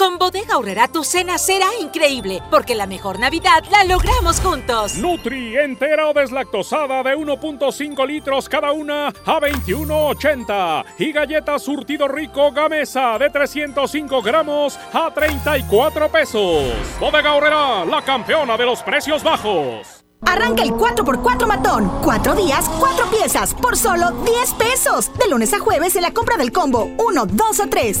Con 0.00 0.16
Bodega 0.16 0.54
Aurrera 0.54 0.88
tu 0.88 1.04
cena 1.04 1.36
será 1.36 1.66
increíble, 1.78 2.42
porque 2.50 2.74
la 2.74 2.86
mejor 2.86 3.18
Navidad 3.18 3.62
la 3.70 3.84
logramos 3.84 4.40
juntos. 4.40 4.94
Nutri 4.94 5.58
entera 5.58 6.08
o 6.08 6.14
deslactosada 6.14 7.02
de 7.02 7.14
1.5 7.14 8.06
litros 8.06 8.48
cada 8.48 8.72
una 8.72 9.08
a 9.08 9.40
21.80 9.40 10.86
y 11.00 11.12
galletas 11.12 11.62
surtido 11.62 12.08
rico 12.08 12.50
Gamesa 12.50 13.18
de 13.18 13.28
305 13.28 14.22
gramos 14.22 14.78
a 14.90 15.12
34 15.12 16.08
pesos. 16.08 16.72
Bodega 16.98 17.32
Aurrera, 17.32 17.84
la 17.84 18.00
campeona 18.00 18.56
de 18.56 18.64
los 18.64 18.82
precios 18.82 19.22
bajos. 19.22 20.02
Arranca 20.24 20.62
el 20.62 20.70
4x4 20.70 21.46
matón. 21.46 21.92
Cuatro 22.02 22.34
días, 22.34 22.70
cuatro 22.80 23.04
piezas, 23.10 23.52
por 23.52 23.76
solo 23.76 24.12
10 24.12 24.54
pesos. 24.54 25.10
De 25.18 25.28
lunes 25.28 25.52
a 25.52 25.58
jueves 25.58 25.94
en 25.94 26.02
la 26.02 26.14
compra 26.14 26.38
del 26.38 26.52
combo 26.52 26.88
1, 26.96 27.26
2 27.26 27.60
o 27.60 27.66
3. 27.68 28.00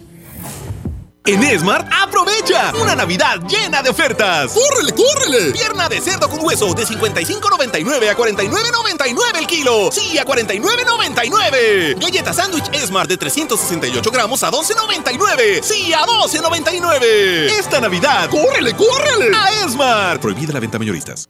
En 1.23 1.43
Esmart, 1.43 1.87
aprovecha 1.93 2.73
una 2.81 2.95
Navidad 2.95 3.39
llena 3.47 3.83
de 3.83 3.91
ofertas. 3.91 4.51
¡Córrele, 4.53 4.91
córrele! 4.91 5.51
Pierna 5.51 5.87
de 5.87 6.01
cerdo 6.01 6.27
con 6.27 6.43
hueso 6.43 6.73
de 6.73 6.83
55.99 6.83 8.09
a 8.09 8.17
49.99 8.17 9.37
el 9.37 9.45
kilo. 9.45 9.91
Sí, 9.91 10.17
a 10.17 10.25
49.99. 10.25 11.99
Galleta 11.99 12.33
sándwich 12.33 12.73
Esmart 12.73 13.07
de 13.07 13.17
368 13.17 14.09
gramos 14.09 14.41
a 14.41 14.49
12.99. 14.49 15.61
Sí, 15.61 15.93
a 15.93 16.01
12.99. 16.07 17.51
Esta 17.51 17.79
Navidad, 17.79 18.27
¡córrele, 18.27 18.75
córrele! 18.75 19.29
A 19.35 19.63
Esmart. 19.63 20.19
Prohibida 20.21 20.53
la 20.53 20.59
venta 20.59 20.79
mayoristas. 20.79 21.29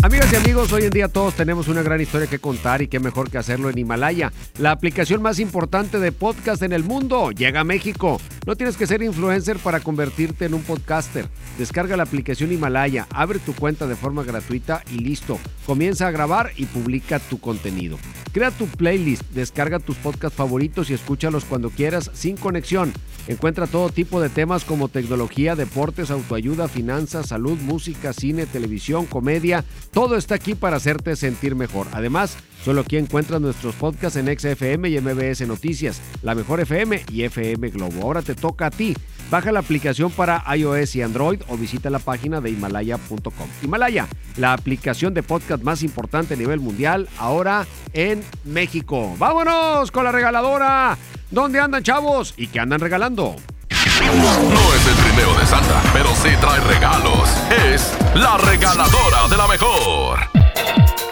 Amigas 0.00 0.32
y 0.32 0.36
amigos, 0.36 0.72
hoy 0.72 0.84
en 0.84 0.90
día 0.90 1.08
todos 1.08 1.34
tenemos 1.34 1.66
una 1.66 1.82
gran 1.82 2.00
historia 2.00 2.28
que 2.28 2.38
contar 2.38 2.82
y 2.82 2.86
qué 2.86 3.00
mejor 3.00 3.30
que 3.30 3.38
hacerlo 3.38 3.68
en 3.68 3.78
Himalaya, 3.78 4.32
la 4.60 4.70
aplicación 4.70 5.20
más 5.20 5.40
importante 5.40 5.98
de 5.98 6.12
podcast 6.12 6.62
en 6.62 6.72
el 6.72 6.84
mundo. 6.84 7.32
Llega 7.32 7.60
a 7.60 7.64
México. 7.64 8.20
No 8.46 8.54
tienes 8.54 8.76
que 8.76 8.86
ser 8.86 9.02
influencer 9.02 9.58
para 9.58 9.80
convertirte 9.80 10.44
en 10.44 10.54
un 10.54 10.62
podcaster. 10.62 11.26
Descarga 11.58 11.96
la 11.96 12.04
aplicación 12.04 12.52
Himalaya, 12.52 13.08
abre 13.10 13.40
tu 13.40 13.54
cuenta 13.54 13.88
de 13.88 13.96
forma 13.96 14.22
gratuita 14.22 14.84
y 14.88 15.00
listo. 15.00 15.40
comienza 15.66 16.06
a 16.06 16.12
grabar 16.12 16.52
y 16.56 16.66
publica 16.66 17.18
tu 17.18 17.40
contenido. 17.40 17.98
Crea 18.32 18.52
tu 18.52 18.68
playlist, 18.68 19.24
descarga 19.32 19.80
tus 19.80 19.96
podcasts 19.96 20.36
favoritos 20.36 20.90
y 20.90 20.94
escúchalos 20.94 21.44
cuando 21.44 21.70
quieras 21.70 22.12
sin 22.14 22.36
conexión. 22.36 22.92
Encuentra 23.28 23.66
todo 23.66 23.90
tipo 23.90 24.22
de 24.22 24.30
temas 24.30 24.64
como 24.64 24.88
tecnología, 24.88 25.54
deportes, 25.54 26.10
autoayuda, 26.10 26.66
finanzas, 26.66 27.28
salud, 27.28 27.58
música, 27.58 28.14
cine, 28.14 28.46
televisión, 28.46 29.04
comedia. 29.04 29.66
Todo 29.92 30.16
está 30.16 30.36
aquí 30.36 30.54
para 30.54 30.78
hacerte 30.78 31.14
sentir 31.14 31.54
mejor. 31.54 31.86
Además, 31.92 32.38
solo 32.64 32.80
aquí 32.80 32.96
encuentras 32.96 33.38
nuestros 33.42 33.74
podcasts 33.74 34.16
en 34.16 34.26
XFM 34.26 34.88
y 34.88 34.98
MBS 34.98 35.46
Noticias, 35.46 36.00
La 36.22 36.34
Mejor 36.34 36.60
FM 36.60 37.04
y 37.12 37.24
FM 37.24 37.68
Globo. 37.68 38.02
Ahora 38.02 38.22
te 38.22 38.34
toca 38.34 38.66
a 38.66 38.70
ti. 38.70 38.96
Baja 39.30 39.52
la 39.52 39.60
aplicación 39.60 40.10
para 40.10 40.42
iOS 40.56 40.96
y 40.96 41.02
Android 41.02 41.42
o 41.48 41.58
visita 41.58 41.90
la 41.90 41.98
página 41.98 42.40
de 42.40 42.48
himalaya.com. 42.48 43.48
Himalaya, 43.62 44.08
la 44.38 44.54
aplicación 44.54 45.12
de 45.12 45.22
podcast 45.22 45.62
más 45.62 45.82
importante 45.82 46.32
a 46.32 46.36
nivel 46.38 46.60
mundial, 46.60 47.10
ahora 47.18 47.66
en 47.92 48.22
México. 48.44 49.14
¡Vámonos 49.18 49.90
con 49.90 50.04
la 50.04 50.12
regaladora! 50.12 50.96
¿Dónde 51.30 51.60
andan 51.60 51.82
chavos? 51.82 52.32
¿Y 52.38 52.46
qué 52.46 52.60
andan 52.60 52.80
regalando? 52.80 53.36
No 53.68 54.74
es 54.74 54.86
el 54.86 54.94
trineo 55.04 55.34
de 55.38 55.46
Santa, 55.46 55.82
pero 55.92 56.08
sí 56.14 56.30
trae 56.40 56.60
regalos. 56.60 57.28
Es 57.72 57.92
la 58.14 58.38
regaladora 58.38 59.28
de 59.28 59.36
la 59.36 59.46
mejor. 59.46 60.20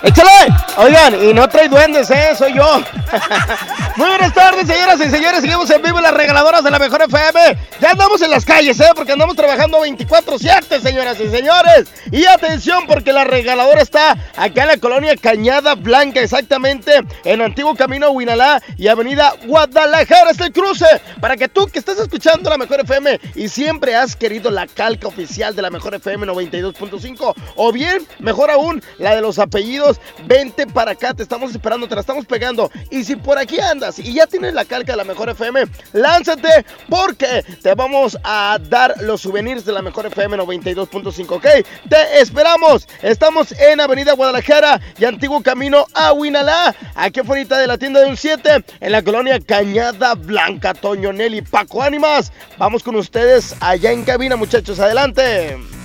¡Échale! 0.03 0.55
Oigan, 0.79 1.23
y 1.23 1.35
no 1.35 1.47
trae 1.49 1.69
duendes, 1.69 2.11
¿eh? 2.11 2.35
Soy 2.37 2.55
yo. 2.55 2.81
Muy 3.97 4.09
buenas 4.09 4.35
tardes, 4.35 4.67
señoras 4.67 5.01
y 5.01 5.09
señores. 5.09 5.41
Seguimos 5.41 5.71
en 5.71 5.81
vivo 5.81 5.99
las 6.03 6.13
regaladoras 6.13 6.63
de 6.63 6.71
la 6.71 6.79
Mejor 6.79 7.01
FM. 7.01 7.57
Ya 7.81 7.93
andamos 7.93 8.21
en 8.21 8.31
las 8.31 8.45
calles, 8.45 8.79
¿eh? 8.79 8.91
Porque 8.95 9.13
andamos 9.13 9.35
trabajando 9.37 9.81
24-7, 9.81 10.83
señoras 10.83 11.19
y 11.19 11.31
señores. 11.31 11.89
Y 12.11 12.27
atención, 12.27 12.85
porque 12.87 13.15
la 13.15 13.25
regaladora 13.25 13.81
está 13.81 14.13
acá 14.37 14.63
en 14.63 14.69
la 14.69 14.77
colonia 14.77 15.17
Cañada 15.17 15.77
Blanca, 15.77 16.21
exactamente 16.21 16.93
en 17.25 17.41
Antiguo 17.41 17.75
Camino 17.75 18.11
Huinalá 18.11 18.63
y 18.77 18.89
Avenida 18.89 19.33
Guadalajara. 19.47 20.31
Es 20.33 20.41
el 20.41 20.53
cruce. 20.53 20.85
Para 21.19 21.39
que 21.39 21.49
tú 21.49 21.67
que 21.67 21.79
estás 21.79 21.99
escuchando 21.99 22.51
la 22.51 22.59
Mejor 22.59 22.81
FM 22.81 23.19
y 23.35 23.49
siempre 23.49 23.97
has 23.97 24.15
querido 24.15 24.51
la 24.51 24.67
calca 24.67 25.09
oficial 25.09 25.57
de 25.57 25.63
la 25.63 25.71
Mejor 25.71 25.95
FM 25.95 26.27
92.5, 26.27 27.35
o 27.55 27.73
bien, 27.73 28.07
mejor 28.19 28.51
aún, 28.51 28.83
la 28.99 29.15
de 29.15 29.23
los 29.23 29.39
apellidos, 29.39 30.03
vente 30.27 30.67
para 30.67 30.91
acá. 30.91 31.15
Te 31.15 31.23
estamos 31.23 31.53
esperando, 31.53 31.89
te 31.89 31.95
la 31.95 32.03
estamos 32.03 32.27
pegando. 32.27 32.71
Y 32.91 33.03
si 33.03 33.17
por 33.17 33.39
aquí 33.39 33.59
andas 33.59 33.86
y 33.99 34.15
ya 34.15 34.27
tienes 34.27 34.55
la 34.55 34.65
calca 34.65 34.93
de 34.93 34.99
la 34.99 35.05
Mejor 35.05 35.31
FM, 35.31 35.65
lánzate 35.93 36.67
porque 36.89 37.45
te 37.63 37.75
vamos 37.75 38.19
a 38.25 38.59
dar 38.69 38.95
los 39.03 39.21
souvenirs 39.21 39.65
de 39.65 39.73
la 39.73 39.83
Mejor 39.83 40.07
FM 40.07 40.37
92.5, 40.39 41.31
¿ok? 41.31 41.47
Te 41.89 42.21
esperamos. 42.21 42.89
Estamos 43.03 43.53
en 43.53 43.81
Avenida 43.81 44.15
Guadalajara 44.15 44.81
y 44.99 45.05
Antiguo 45.05 45.43
Camino 45.43 45.87
a 45.95 46.13
Huinalá, 46.13 46.75
aquí 46.95 47.21
afuera 47.21 47.59
de 47.59 47.67
la 47.67 47.79
tienda 47.79 48.01
de 48.01 48.07
un 48.07 48.17
7, 48.17 48.65
en 48.81 48.93
la 48.93 49.03
colonia 49.03 49.39
Cañada 49.41 50.15
Blanca, 50.15 50.75
Toño 50.75 51.13
Nelly, 51.13 51.43
Paco 51.43 51.83
Ánimas. 51.83 52.33
Vamos 52.59 52.83
con 52.83 52.97
ustedes 52.97 53.55
allá 53.61 53.93
en 53.93 54.05
cabina, 54.05 54.37
muchachos. 54.37 54.81
Adelante. 54.81 55.76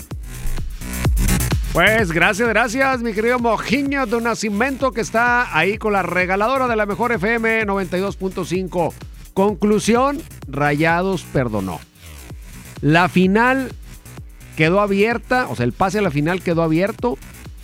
Pues 1.74 2.12
gracias, 2.12 2.50
gracias, 2.50 3.02
mi 3.02 3.14
querido 3.14 3.40
Mojiño 3.40 4.06
de 4.06 4.20
Nacimiento 4.20 4.92
que 4.92 5.00
está 5.00 5.58
ahí 5.58 5.78
con 5.78 5.94
la 5.94 6.04
regaladora 6.04 6.68
de 6.68 6.76
la 6.76 6.86
mejor 6.86 7.14
FM 7.14 7.66
92.5. 7.66 8.94
Conclusión, 9.34 10.22
Rayados 10.50 11.24
perdonó. 11.24 11.80
La 12.82 13.08
final 13.08 13.72
quedó 14.58 14.82
abierta, 14.82 15.48
o 15.48 15.56
sea, 15.56 15.64
el 15.64 15.72
pase 15.72 16.00
a 16.00 16.02
la 16.02 16.12
final 16.12 16.42
quedó 16.42 16.62
abierto 16.62 17.18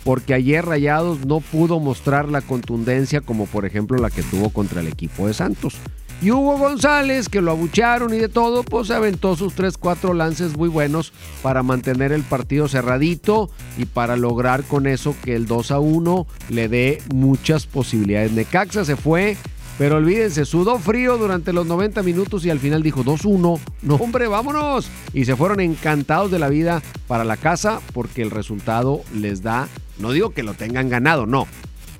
porque 0.04 0.32
ayer 0.32 0.64
Rayados 0.64 1.26
no 1.26 1.40
pudo 1.40 1.78
mostrar 1.78 2.30
la 2.30 2.40
contundencia 2.40 3.20
como 3.20 3.44
por 3.44 3.66
ejemplo 3.66 3.98
la 3.98 4.08
que 4.08 4.22
tuvo 4.22 4.48
contra 4.48 4.80
el 4.80 4.88
equipo 4.88 5.26
de 5.26 5.34
Santos. 5.34 5.76
Y 6.20 6.32
Hugo 6.32 6.58
González, 6.58 7.28
que 7.28 7.40
lo 7.40 7.52
abucharon 7.52 8.12
y 8.12 8.18
de 8.18 8.28
todo, 8.28 8.64
pues 8.64 8.90
aventó 8.90 9.36
sus 9.36 9.54
3-4 9.54 10.14
lances 10.14 10.56
muy 10.56 10.68
buenos 10.68 11.12
para 11.42 11.62
mantener 11.62 12.10
el 12.10 12.24
partido 12.24 12.66
cerradito 12.66 13.50
y 13.76 13.84
para 13.84 14.16
lograr 14.16 14.64
con 14.64 14.88
eso 14.88 15.14
que 15.22 15.36
el 15.36 15.46
2 15.46 15.70
1 15.70 16.26
le 16.48 16.68
dé 16.68 17.02
muchas 17.14 17.66
posibilidades. 17.66 18.32
Necaxa 18.32 18.84
se 18.84 18.96
fue, 18.96 19.36
pero 19.78 19.98
olvídense, 19.98 20.44
sudó 20.44 20.80
frío 20.80 21.18
durante 21.18 21.52
los 21.52 21.66
90 21.66 22.02
minutos 22.02 22.44
y 22.44 22.50
al 22.50 22.58
final 22.58 22.82
dijo 22.82 23.04
2-1. 23.04 23.60
No, 23.82 23.94
hombre, 23.94 24.26
vámonos. 24.26 24.88
Y 25.12 25.24
se 25.24 25.36
fueron 25.36 25.60
encantados 25.60 26.32
de 26.32 26.40
la 26.40 26.48
vida 26.48 26.82
para 27.06 27.22
la 27.22 27.36
casa 27.36 27.80
porque 27.94 28.22
el 28.22 28.32
resultado 28.32 29.02
les 29.14 29.44
da, 29.44 29.68
no 30.00 30.10
digo 30.10 30.30
que 30.30 30.42
lo 30.42 30.54
tengan 30.54 30.88
ganado, 30.88 31.26
no, 31.26 31.46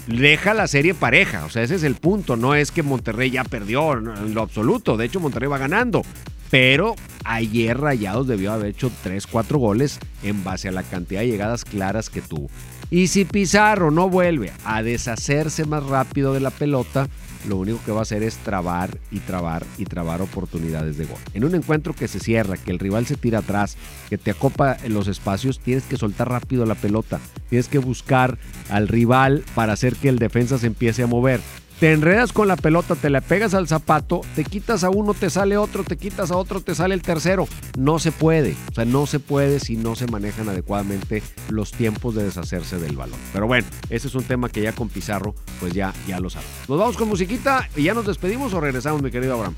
deja 0.09 0.55
la 0.55 0.67
serie 0.67 0.95
pareja. 0.95 1.45
O 1.45 1.51
sea, 1.51 1.63
ese 1.63 1.77
es 1.77 1.83
el 1.83 1.95
punto. 1.95 2.37
No 2.37 2.55
es 2.55 2.71
que 2.71 2.83
Monterrey 2.83 3.31
ya 3.31 3.45
perdió 3.45 3.93
en 3.93 4.35
lo 4.35 4.43
absoluto. 4.43 4.97
De 4.97 5.07
hecho, 5.07 5.21
Monterrey 5.21 5.49
va 5.49 5.59
ganando. 5.59 6.03
Pero 6.51 6.97
ayer 7.25 7.79
Rayados 7.79 8.27
debió 8.27 8.53
haber 8.53 8.71
hecho 8.71 8.91
3, 9.03 9.27
4 9.27 9.59
goles 9.59 9.99
en 10.23 10.43
base 10.45 10.69
a 10.69 10.73
la 10.73 10.83
cantidad 10.83 11.21
de 11.21 11.29
llegadas 11.29 11.65
claras 11.65 12.09
que 12.09 12.23
tuvo. 12.23 12.49
Y 12.91 13.09
si 13.09 13.27
Pizarro 13.27 13.91
no 13.91 14.09
vuelve 14.09 14.51
a 14.65 14.83
deshacerse 14.83 15.67
más 15.67 15.85
rápido 15.85 16.33
de 16.33 16.41
la 16.41 16.51
pelota, 16.51 17.07
lo 17.47 17.57
único 17.57 17.81
que 17.85 17.93
va 17.93 18.01
a 18.01 18.03
hacer 18.03 18.23
es 18.23 18.37
trabar 18.39 18.99
y 19.11 19.21
trabar 19.21 19.65
y 19.77 19.85
trabar 19.85 20.23
oportunidades 20.23 20.97
de 20.97 21.05
gol. 21.05 21.19
En 21.35 21.45
un 21.45 21.55
encuentro 21.55 21.95
que 21.95 22.09
se 22.09 22.21
cierra, 22.21 22.57
que 22.57 22.71
el 22.71 22.79
rival 22.79 23.07
se 23.07 23.17
tira 23.17 23.41
atrás, 23.41 23.77
que 24.09 24.19
te 24.19 24.31
acopa 24.31 24.77
en 24.83 24.95
los 24.95 25.09
espacios, 25.09 25.61
tienes 25.61 25.85
que 25.85 25.97
soltar 25.97 26.29
rápido 26.29 26.67
la 26.67 26.75
pelota. 26.75 27.21
Tienes 27.49 27.69
que 27.69 27.79
buscar 27.79 28.39
al 28.71 28.89
rival 28.89 29.45
para 29.55 29.73
hacer 29.73 29.97
que 29.97 30.09
el 30.09 30.19
defensa 30.19 30.59
se 30.59 30.67
empiece 30.67 31.03
a 31.03 31.07
mover 31.07 31.41
te 31.81 31.93
enredas 31.93 32.33
con 32.33 32.49
la 32.49 32.57
pelota, 32.57 32.97
te 32.97 33.09
la 33.09 33.21
pegas 33.21 33.55
al 33.55 33.69
zapato, 33.69 34.23
te 34.35 34.45
quitas 34.45 34.83
a 34.83 34.91
uno, 34.91 35.15
te 35.15 35.31
sale 35.31 35.57
otro, 35.57 35.85
te 35.85 35.97
quitas 35.97 36.31
a 36.31 36.37
otro, 36.37 36.61
te 36.61 36.75
sale 36.75 36.95
el 36.95 37.03
tercero. 37.03 37.47
No 37.79 37.99
se 37.99 38.11
puede. 38.11 38.57
O 38.71 38.75
sea, 38.75 38.85
no 38.85 39.07
se 39.07 39.21
puede 39.21 39.61
si 39.61 39.77
no 39.77 39.95
se 39.95 40.07
manejan 40.07 40.49
adecuadamente 40.49 41.23
los 41.51 41.71
tiempos 41.71 42.17
de 42.17 42.25
deshacerse 42.25 42.79
del 42.79 42.97
balón. 42.97 43.19
Pero 43.33 43.47
bueno, 43.47 43.67
ese 43.91 44.09
es 44.09 44.15
un 44.15 44.25
tema 44.25 44.49
que 44.49 44.61
ya 44.61 44.73
con 44.73 44.89
Pizarro, 44.89 45.35
pues 45.61 45.73
ya, 45.73 45.93
ya 46.07 46.19
lo 46.19 46.31
sabes. 46.31 46.49
Nos 46.69 46.79
vamos 46.79 46.97
con 46.97 47.09
musiquita 47.09 47.69
y 47.77 47.85
ya 47.85 47.95
nos 47.95 48.07
despedimos 48.07 48.53
o 48.55 48.61
regresamos, 48.61 49.01
mi 49.01 49.11
querido 49.11 49.35
Abraham. 49.35 49.55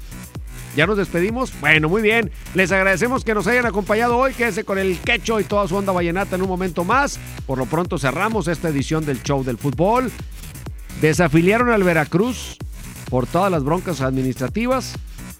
¿Ya 0.77 0.87
nos 0.87 0.99
despedimos? 0.99 1.53
Bueno, 1.61 1.89
muy 1.89 2.01
bien. 2.01 2.31
Les 2.55 2.71
agradecemos 2.71 3.25
que 3.25 3.35
nos 3.35 3.47
hayan 3.47 3.66
acompañado 3.66 4.16
hoy. 4.16 4.35
Quédese 4.35 4.64
con 4.64 4.79
el 4.79 4.99
quecho 5.01 5.41
y 5.41 5.45
toda 5.45 5.66
su 5.66 5.75
onda 5.75 5.91
vallenata 5.91 6.37
en 6.37 6.43
un 6.43 6.49
momento 6.49 6.85
más. 6.85 7.18
Por 7.47 7.59
lo 7.59 7.66
pronto 7.66 7.99
cerramos 7.99 8.47
esta 8.47 8.68
edición 8.68 9.05
del 9.05 9.23
show 9.23 9.43
del 9.43 9.59
fútbol. 9.59 10.12
Desafiliaron 11.01 11.70
al 11.70 11.82
Veracruz 11.82 12.59
por 13.09 13.26
todas 13.26 13.51
las 13.51 13.64
broncas 13.64 14.03
administrativas 14.03 14.92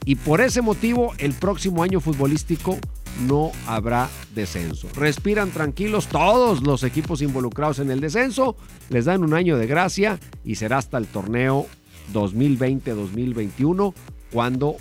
y 0.07 0.15
por 0.17 0.41
ese 0.41 0.63
motivo 0.63 1.13
el 1.19 1.35
próximo 1.35 1.83
año 1.83 2.01
futbolístico 2.01 2.79
no 3.27 3.53
habrá 3.67 4.09
descenso. 4.35 4.89
Respiran 4.95 5.51
tranquilos 5.51 6.07
todos 6.07 6.63
los 6.63 6.83
equipos 6.83 7.21
involucrados 7.21 7.79
en 7.79 7.91
el 7.91 8.01
descenso, 8.01 8.57
les 8.89 9.05
dan 9.05 9.23
un 9.23 9.35
año 9.35 9.59
de 9.59 9.67
gracia 9.67 10.19
y 10.45 10.55
será 10.55 10.79
hasta 10.79 10.97
el 10.97 11.07
torneo 11.07 11.67
2020-2021 12.15 13.93
cuando 14.33 14.77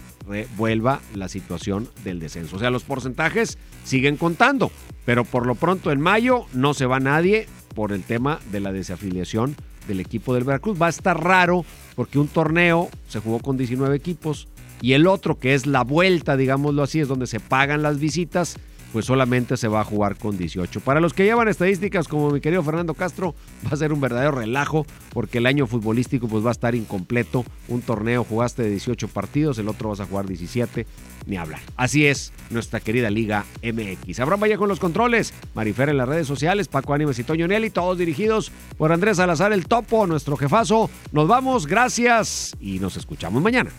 vuelva 0.56 1.02
la 1.14 1.28
situación 1.28 1.90
del 2.06 2.20
descenso. 2.20 2.56
O 2.56 2.60
sea, 2.60 2.70
los 2.70 2.84
porcentajes 2.84 3.58
siguen 3.84 4.16
contando, 4.16 4.72
pero 5.06 5.26
por 5.26 5.46
lo 5.46 5.56
pronto 5.56 5.92
en 5.92 6.00
mayo 6.00 6.46
no 6.54 6.74
se 6.74 6.86
va 6.86 7.02
nadie 7.02 7.48
por 7.76 7.92
el 7.92 8.04
tema 8.04 8.40
de 8.52 8.62
la 8.62 8.72
desafiliación 8.72 9.58
del 9.90 10.00
equipo 10.00 10.34
del 10.34 10.46
Veracruz. 10.46 10.82
Va 10.82 10.86
a 10.86 10.90
estar 10.90 11.22
raro 11.22 11.66
porque 11.96 12.18
un 12.18 12.30
torneo 12.30 12.90
se 13.10 13.20
jugó 13.20 13.40
con 13.40 13.58
19 13.58 13.94
equipos 13.96 14.48
y 14.82 14.94
el 14.94 15.08
otro, 15.08 15.38
que 15.38 15.54
es 15.54 15.66
la 15.66 15.84
vuelta, 15.84 16.38
digámoslo 16.38 16.84
así, 16.84 17.02
es 17.02 17.10
donde 17.10 17.28
se 17.28 17.42
pagan 17.42 17.82
las 17.82 18.00
visitas, 18.00 18.56
pues 18.92 19.06
solamente 19.06 19.58
se 19.58 19.68
va 19.68 19.82
a 19.82 19.84
jugar 19.84 20.18
con 20.18 20.38
18. 20.38 20.80
Para 20.82 21.00
los 21.00 21.14
que 21.14 21.24
llevan 21.24 21.48
estadísticas 21.48 22.08
como 22.08 22.32
mi 22.32 22.42
querido 22.42 22.64
Fernando 22.64 22.94
Castro, 22.94 23.36
va 23.66 23.72
a 23.72 23.78
ser 23.78 23.94
un 23.94 24.02
verdadero 24.02 24.32
relajo 24.32 24.86
porque 25.14 25.40
el 25.40 25.46
año 25.46 25.68
futbolístico 25.68 26.28
pues 26.28 26.44
va 26.44 26.50
a 26.50 26.52
estar 26.52 26.76
incompleto. 26.76 27.46
Un 27.68 27.82
torneo 27.82 28.24
jugaste 28.24 28.64
de 28.64 28.72
18 28.72 29.08
partidos, 29.10 29.58
el 29.58 29.68
otro 29.68 29.90
vas 29.90 30.00
a 30.00 30.06
jugar 30.06 30.28
17, 30.28 30.86
ni 31.28 31.38
hablar. 31.38 31.60
Así 31.78 32.06
es 32.06 32.34
nuestra 32.50 32.80
querida 32.80 33.10
Liga 33.10 33.46
MX. 33.64 34.20
Abraham 34.20 34.42
vaya 34.42 34.58
con 34.58 34.70
los 34.70 34.80
controles, 34.80 35.34
Marifer 35.54 35.90
en 35.90 35.98
las 35.98 36.10
redes 36.10 36.28
sociales, 36.28 36.68
Paco 36.68 36.94
Ánimes 36.94 37.20
y 37.20 37.24
Toño 37.24 37.48
Nelly, 37.48 37.70
todos 37.70 37.98
dirigidos 37.98 38.52
por 38.78 38.92
Andrés 38.92 39.18
Salazar 39.18 39.54
el 39.54 39.68
Topo, 39.68 40.08
nuestro 40.08 40.38
jefazo. 40.38 40.90
Nos 41.12 41.28
vamos, 41.28 41.68
gracias 41.68 42.56
y 42.60 42.80
nos 42.80 42.98
escuchamos 42.98 43.42
mañana. 43.42 43.72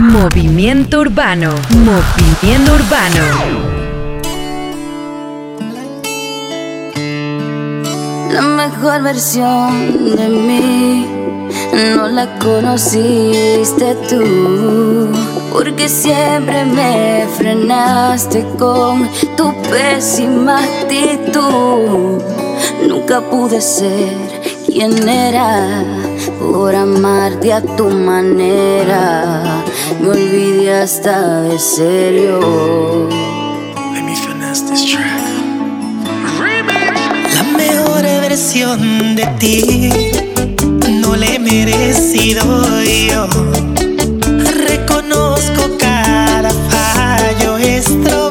Movimiento 0.00 1.00
urbano. 1.00 1.54
Movimiento 1.68 2.72
urbano. 2.72 3.22
La 8.32 8.40
mejor 8.40 9.02
versión 9.02 10.16
de 10.16 10.28
mí 10.28 11.06
no 11.94 12.08
la 12.08 12.38
conociste 12.38 13.94
tú, 14.08 15.10
porque 15.52 15.86
siempre 15.86 16.64
me 16.64 17.26
frenaste 17.36 18.46
con 18.58 19.06
tu 19.36 19.52
pésima 19.64 20.60
actitud. 20.60 22.22
Nunca 22.88 23.20
pude 23.20 23.60
ser 23.60 24.16
quien 24.66 25.06
era 25.06 25.99
por 26.38 26.74
amarte 26.74 27.52
a 27.52 27.60
tu 27.60 27.88
manera. 27.88 29.62
Me 30.00 30.08
olvidé 30.08 30.72
hasta 30.82 31.42
de 31.42 31.58
serio. 31.58 33.08
Let 33.94 34.02
me 34.02 34.14
finesse 34.14 34.62
this 34.68 34.84
track. 34.86 35.20
La 37.34 37.42
mejor 37.56 38.02
versión 38.02 39.16
de 39.16 39.26
ti 39.38 39.90
no 41.00 41.16
le 41.16 41.36
he 41.36 41.38
merecido 41.38 42.42
yo. 42.82 43.26
Reconozco 44.66 45.76
cada 45.78 46.50
fallo, 46.70 47.56
esto 47.58 48.29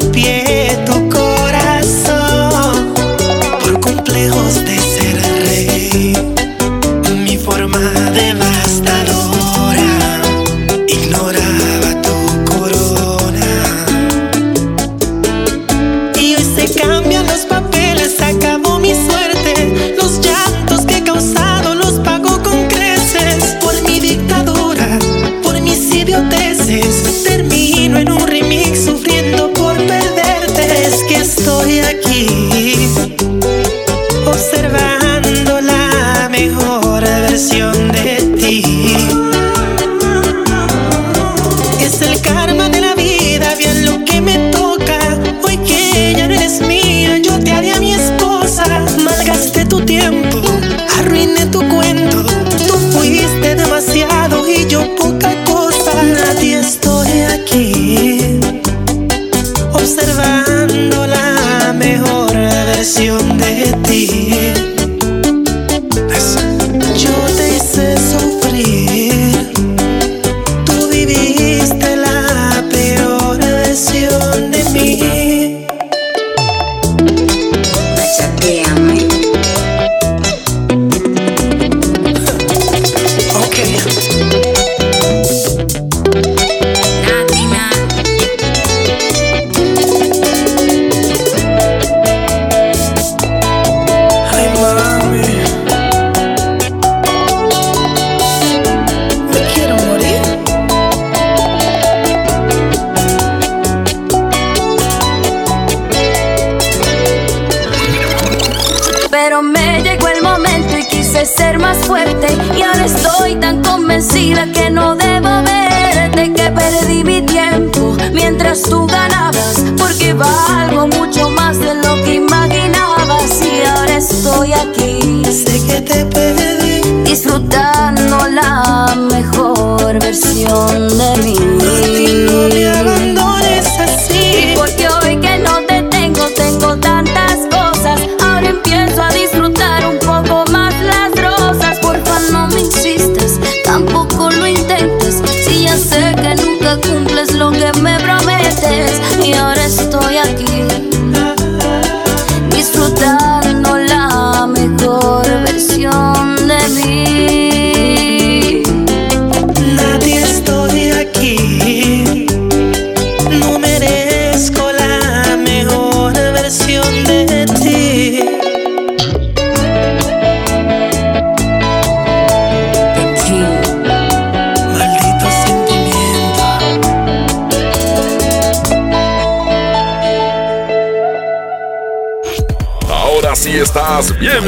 Ну 127.29 127.35
сюда 127.35 127.68